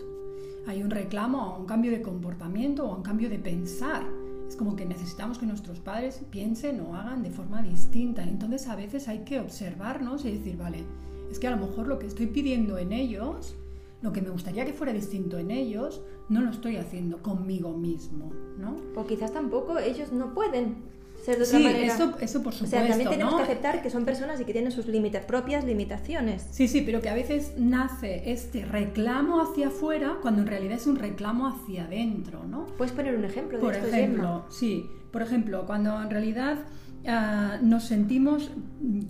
hay 0.67 0.83
un 0.83 0.91
reclamo 0.91 1.41
a 1.41 1.57
un 1.57 1.67
cambio 1.67 1.93
de 1.93 2.03
comportamiento 2.03 2.85
o 2.85 2.93
a 2.93 2.97
un 2.97 3.03
cambio 3.03 3.31
de 3.31 3.39
pensar. 3.39 4.05
Es 4.49 4.57
como 4.57 4.75
que 4.75 4.85
necesitamos 4.85 5.39
que 5.39 5.47
nuestros 5.47 5.79
padres 5.79 6.21
piensen 6.31 6.81
o 6.81 6.97
hagan 6.97 7.23
de 7.23 7.31
forma 7.31 7.63
distinta. 7.63 8.25
Entonces 8.25 8.67
a 8.69 8.75
veces 8.75 9.07
hay 9.07 9.21
que 9.21 9.39
observarnos 9.39 10.25
y 10.25 10.33
decir, 10.33 10.57
vale, 10.57 10.85
es 11.31 11.39
que 11.39 11.47
a 11.47 11.57
lo 11.57 11.65
mejor 11.65 11.87
lo 11.87 12.01
que 12.01 12.07
estoy 12.07 12.27
pidiendo 12.27 12.77
en 12.77 12.93
ellos, 12.93 13.55
lo 14.03 14.13
que 14.13 14.21
me 14.21 14.31
gustaría 14.31 14.67
que 14.67 14.73
fuera 14.73 14.93
distinto 14.93 15.39
en 15.39 15.53
ellos, 15.53 16.03
no 16.29 16.41
lo 16.41 16.51
estoy 16.51 16.77
haciendo 16.77 17.23
conmigo 17.23 17.73
mismo, 17.73 18.33
¿no? 18.59 18.77
O 18.97 19.07
quizás 19.07 19.33
tampoco 19.33 19.79
ellos 19.79 20.13
no 20.13 20.35
pueden 20.35 20.75
ser 21.25 21.39
de 21.39 21.45
otra 21.45 21.59
sí, 21.59 21.67
Eso, 21.67 22.15
eso 22.21 22.43
por 22.43 22.53
supuesto. 22.53 22.65
O 22.65 22.67
sea, 22.67 22.89
también 22.89 23.09
tenemos 23.09 23.37
que 23.37 23.43
aceptar 23.43 23.83
que 23.83 23.91
son 23.91 24.05
personas 24.05 24.41
y 24.41 24.45
que 24.45 24.53
tienen 24.53 24.73
sus 24.73 24.87
propias 25.27 25.65
limitaciones. 25.65 26.47
Sí, 26.51 26.69
sí, 26.69 26.83
pero 26.83 27.01
que 27.01 27.09
a 27.09 27.15
veces 27.15 27.53
nace 27.57 28.31
este 28.33 28.65
reclamo 28.65 29.41
hacia 29.41 29.69
afuera 29.69 30.19
cuando 30.21 30.43
en 30.43 30.49
realidad 30.49 30.75
es 30.75 30.87
un 30.87 30.97
reclamo 30.97 31.47
hacia 31.47 31.85
adentro, 31.85 32.45
¿no? 32.45 32.67
¿Puedes 32.77 32.93
poner 32.93 33.17
un 33.17 33.25
ejemplo 33.25 33.59
de 33.59 33.65
por 33.65 33.75
esto, 33.75 33.87
ejemplo, 33.87 34.45
sí. 34.51 34.87
Por 35.11 35.23
ejemplo, 35.23 35.67
cuando 35.67 36.01
en 36.03 36.11
realidad 36.11 36.59
ah, 37.07 37.59
nos 37.63 37.85
sentimos 37.85 38.51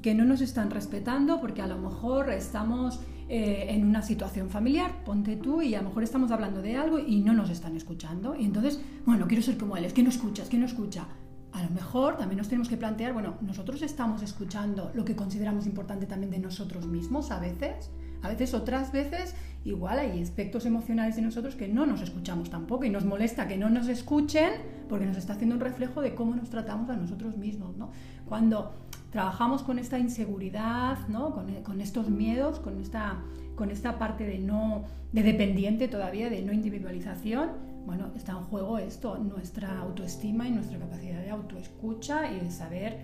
que 0.02 0.14
no 0.14 0.24
nos 0.24 0.40
están 0.40 0.70
respetando 0.70 1.40
porque 1.40 1.62
a 1.62 1.66
lo 1.66 1.78
mejor 1.78 2.30
estamos 2.30 3.00
eh, 3.28 3.66
en 3.70 3.86
una 3.86 4.02
situación 4.02 4.50
familiar, 4.50 5.04
ponte 5.04 5.36
tú, 5.36 5.62
y 5.62 5.74
a 5.74 5.80
lo 5.80 5.88
mejor 5.88 6.02
estamos 6.02 6.30
hablando 6.30 6.60
de 6.60 6.76
algo 6.76 6.98
y 6.98 7.20
no 7.20 7.32
nos 7.32 7.48
están 7.48 7.76
escuchando. 7.76 8.34
Y 8.34 8.44
entonces, 8.44 8.80
bueno, 9.06 9.26
quiero 9.26 9.42
ser 9.42 9.56
como 9.56 9.76
él, 9.76 9.86
es 9.86 9.94
que 9.94 10.02
no 10.02 10.10
escuchas, 10.10 10.50
que 10.50 10.58
no 10.58 10.66
escucha. 10.66 11.06
A 11.52 11.62
lo 11.62 11.70
mejor 11.70 12.16
también 12.16 12.38
nos 12.38 12.48
tenemos 12.48 12.68
que 12.68 12.76
plantear, 12.76 13.12
bueno, 13.12 13.36
nosotros 13.42 13.82
estamos 13.82 14.22
escuchando 14.22 14.90
lo 14.94 15.04
que 15.04 15.14
consideramos 15.14 15.66
importante 15.66 16.06
también 16.06 16.30
de 16.30 16.38
nosotros 16.38 16.86
mismos 16.86 17.30
a 17.30 17.38
veces. 17.38 17.90
A 18.22 18.28
veces, 18.28 18.54
otras 18.54 18.92
veces, 18.92 19.34
igual 19.64 19.98
hay 19.98 20.22
aspectos 20.22 20.64
emocionales 20.64 21.16
de 21.16 21.22
nosotros 21.22 21.56
que 21.56 21.68
no 21.68 21.86
nos 21.86 22.00
escuchamos 22.00 22.50
tampoco 22.50 22.84
y 22.84 22.90
nos 22.90 23.04
molesta 23.04 23.48
que 23.48 23.56
no 23.56 23.68
nos 23.68 23.88
escuchen 23.88 24.52
porque 24.88 25.06
nos 25.06 25.16
está 25.16 25.32
haciendo 25.34 25.56
un 25.56 25.60
reflejo 25.60 26.00
de 26.00 26.14
cómo 26.14 26.34
nos 26.34 26.48
tratamos 26.48 26.88
a 26.88 26.96
nosotros 26.96 27.36
mismos. 27.36 27.76
¿no? 27.76 27.90
Cuando 28.26 28.74
trabajamos 29.10 29.62
con 29.62 29.78
esta 29.78 29.98
inseguridad, 29.98 30.98
¿no? 31.08 31.34
con, 31.34 31.80
estos 31.80 32.08
miedos, 32.08 32.60
con 32.60 32.80
esta, 32.80 33.20
con 33.56 33.70
esta 33.70 33.98
parte 33.98 34.24
de, 34.24 34.38
no, 34.38 34.84
de 35.12 35.22
dependiente 35.22 35.88
todavía, 35.88 36.30
de 36.30 36.42
no 36.42 36.52
individualización, 36.52 37.50
bueno, 37.86 38.10
está 38.14 38.32
en 38.32 38.44
juego 38.44 38.78
esto, 38.78 39.18
nuestra 39.18 39.78
autoestima 39.80 40.46
y 40.46 40.52
nuestra 40.52 40.78
capacidad 40.78 41.20
de 41.20 41.30
autoescucha 41.30 42.30
y 42.32 42.40
de 42.40 42.50
saber 42.50 43.00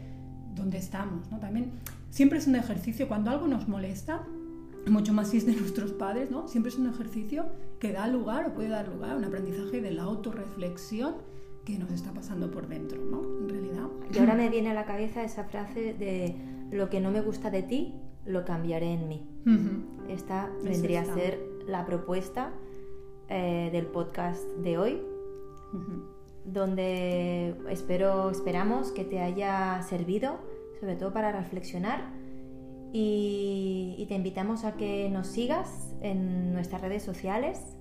dónde 0.55 0.79
estamos. 0.79 1.31
¿no? 1.31 1.39
También 1.39 1.73
siempre 2.11 2.39
es 2.39 2.47
un 2.47 2.57
ejercicio, 2.57 3.09
cuando 3.09 3.31
algo 3.31 3.47
nos 3.47 3.69
molesta, 3.69 4.25
mucho 4.87 5.13
más 5.13 5.29
si 5.29 5.39
es 5.39 5.47
de 5.47 5.53
nuestros 5.61 5.93
padres, 5.93 6.31
¿no? 6.31 6.49
siempre 6.49 6.71
es 6.71 6.79
un 6.79 6.89
ejercicio 6.89 7.47
que 7.79 7.93
da 7.93 8.07
lugar 8.07 8.47
o 8.47 8.55
puede 8.55 8.69
dar 8.69 8.89
lugar 8.89 9.11
a 9.11 9.17
un 9.17 9.25
aprendizaje 9.25 9.81
de 9.81 9.91
la 9.91 10.03
autorreflexión 10.05 11.17
que 11.65 11.79
nos 11.79 11.91
está 11.91 12.13
pasando 12.13 12.51
por 12.51 12.67
dentro, 12.67 12.99
¿no? 13.05 13.21
En 13.43 13.49
realidad. 13.51 13.89
Y 14.11 14.19
ahora 14.19 14.35
me 14.35 14.49
viene 14.49 14.71
a 14.71 14.75
la 14.75 14.87
cabeza 14.87 15.23
esa 15.23 15.45
frase 15.45 15.93
de 15.93 16.35
lo 16.71 16.89
que 16.89 16.99
no 16.99 17.11
me 17.11 17.21
gusta 17.21 17.51
de 17.51 17.63
ti, 17.63 17.95
lo 18.25 18.47
cambiaré 18.47 18.95
en 18.95 19.07
mí. 19.07 19.23
Esta 20.09 20.51
vendría 20.65 21.03
a 21.03 21.15
ser 21.15 21.39
la 21.67 21.85
propuesta 21.85 22.53
eh, 23.29 23.71
del 23.73 23.87
podcast 23.87 24.43
de 24.59 24.79
hoy, 24.79 25.03
donde 26.45 27.55
espero, 27.69 28.31
esperamos 28.31 28.93
que 28.93 29.05
te 29.05 29.21
haya 29.21 29.83
servido, 29.83 30.39
sobre 30.81 30.97
todo 30.97 31.13
para 31.13 31.33
reflexionar. 31.33 32.17
y 32.91 34.07
te 34.09 34.15
invitamos 34.15 34.65
a 34.65 34.77
que 34.77 35.11
nos 35.11 35.27
sigas 35.27 35.95
en 36.01 36.55
nuestras 36.55 36.81
redes 36.81 37.03
sociales, 37.03 37.79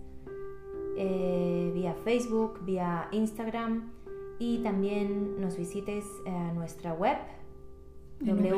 eh, 1.00 1.72
vía 1.76 1.94
Facebook, 2.04 2.66
vía 2.66 3.08
Instagram 3.12 3.92
y 4.40 4.58
también 4.64 5.40
nos 5.40 5.56
visites 5.56 6.04
a 6.26 6.52
nuestra 6.54 6.94
web 6.96 7.18
www.somun.es 8.20 8.52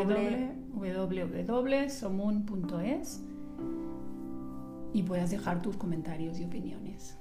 y 4.94 5.04
puedas 5.04 5.30
dejar 5.30 5.62
tus 5.62 5.78
comentarios 5.78 6.40
y 6.40 6.46
opiniones. 6.46 7.18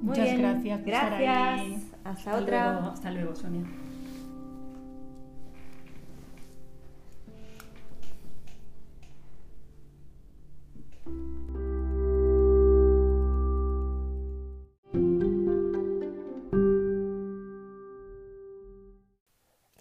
Muchas 0.00 0.38
gracias. 0.38 0.84
gracias. 0.84 1.82
Hasta, 2.04 2.36
otra. 2.36 2.88
hasta 2.88 3.10
luego, 3.10 3.34
Sonia. 3.34 3.64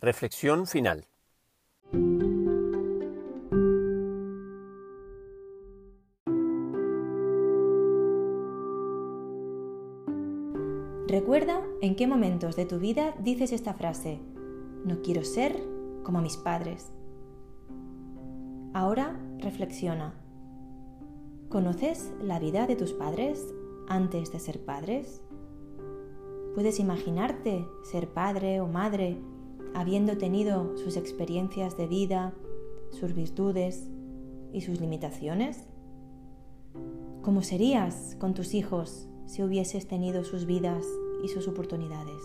Reflexión 0.04 0.68
final. 0.68 1.08
En 11.94 11.98
qué 11.98 12.08
momentos 12.08 12.56
de 12.56 12.66
tu 12.66 12.80
vida 12.80 13.14
dices 13.20 13.52
esta 13.52 13.76
frase, 13.76 14.20
no 14.84 15.04
quiero 15.04 15.24
ser 15.24 15.56
como 16.02 16.22
mis 16.22 16.38
padres. 16.38 16.92
Ahora 18.74 19.16
reflexiona. 19.38 20.16
¿Conoces 21.50 22.12
la 22.20 22.40
vida 22.40 22.66
de 22.66 22.76
tus 22.76 22.94
padres 22.94 23.54
antes 23.88 24.32
de 24.32 24.40
ser 24.40 24.66
padres? 24.66 25.22
¿Puedes 26.56 26.80
imaginarte 26.80 27.64
ser 27.84 28.12
padre 28.12 28.60
o 28.60 28.68
madre 28.68 29.20
habiendo 29.76 30.18
tenido 30.18 30.76
sus 30.78 30.98
experiencias 30.98 31.78
de 31.78 31.86
vida, 31.86 32.34
sus 32.90 33.14
virtudes 33.14 33.88
y 34.52 34.62
sus 34.62 34.82
limitaciones? 34.82 35.68
¿Cómo 37.22 37.44
serías 37.44 38.18
con 38.20 38.34
tus 38.34 38.56
hijos 38.56 39.08
si 39.28 39.44
hubieses 39.44 39.88
tenido 39.88 40.24
sus 40.24 40.48
vidas 40.48 40.88
y 41.24 41.30
sus 41.30 41.48
oportunidades? 41.48 42.22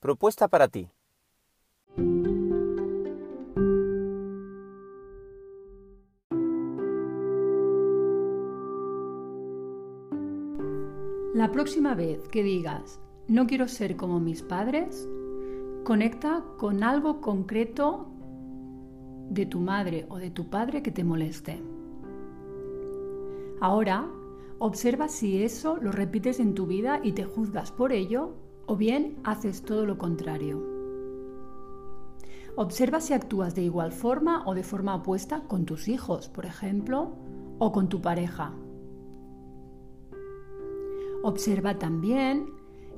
Propuesta 0.00 0.48
para 0.48 0.68
ti. 0.68 0.90
La 11.34 11.50
próxima 11.50 11.94
vez 11.94 12.28
que 12.28 12.42
digas, 12.42 13.00
no 13.28 13.46
quiero 13.46 13.66
ser 13.66 13.96
como 13.96 14.20
mis 14.20 14.42
padres, 14.42 15.08
conecta 15.84 16.44
con 16.58 16.82
algo 16.82 17.20
concreto 17.20 18.13
de 19.30 19.46
tu 19.46 19.60
madre 19.60 20.06
o 20.08 20.18
de 20.18 20.30
tu 20.30 20.48
padre 20.48 20.82
que 20.82 20.90
te 20.90 21.04
moleste. 21.04 21.62
Ahora, 23.60 24.06
observa 24.58 25.08
si 25.08 25.42
eso 25.42 25.78
lo 25.80 25.92
repites 25.92 26.40
en 26.40 26.54
tu 26.54 26.66
vida 26.66 27.00
y 27.02 27.12
te 27.12 27.24
juzgas 27.24 27.72
por 27.72 27.92
ello 27.92 28.34
o 28.66 28.76
bien 28.76 29.18
haces 29.24 29.62
todo 29.62 29.86
lo 29.86 29.98
contrario. 29.98 30.62
Observa 32.56 33.00
si 33.00 33.12
actúas 33.12 33.54
de 33.54 33.62
igual 33.62 33.90
forma 33.90 34.44
o 34.46 34.54
de 34.54 34.62
forma 34.62 34.94
opuesta 34.94 35.42
con 35.48 35.64
tus 35.64 35.88
hijos, 35.88 36.28
por 36.28 36.46
ejemplo, 36.46 37.16
o 37.58 37.72
con 37.72 37.88
tu 37.88 38.00
pareja. 38.00 38.52
Observa 41.22 41.78
también 41.78 42.46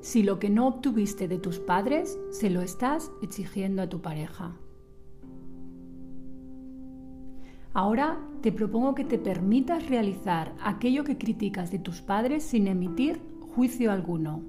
si 0.01 0.23
lo 0.23 0.39
que 0.39 0.51
no 0.51 0.67
obtuviste 0.67 1.27
de 1.27 1.39
tus 1.39 1.59
padres 1.59 2.19
se 2.31 2.51
lo 2.51 2.61
estás 2.61 3.11
exigiendo 3.23 3.83
a 3.83 3.89
tu 3.89 4.03
pareja. 4.03 4.57
Ahora 7.79 8.19
te 8.41 8.53
propongo 8.53 8.95
que 8.95 9.05
te 9.05 9.19
permitas 9.19 9.87
realizar 9.87 10.55
aquello 10.62 11.05
que 11.05 11.19
criticas 11.19 11.71
de 11.71 11.79
tus 11.79 12.01
padres 12.01 12.43
sin 12.43 12.69
emitir 12.69 13.21
juicio 13.55 13.93
alguno. 13.93 14.43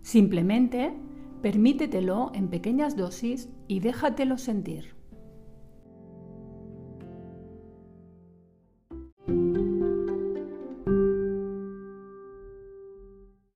Simplemente 0.00 0.94
permítetelo 1.42 2.30
en 2.32 2.48
pequeñas 2.48 2.96
dosis 2.96 3.50
y 3.68 3.80
déjatelo 3.80 4.38
sentir. 4.38 4.99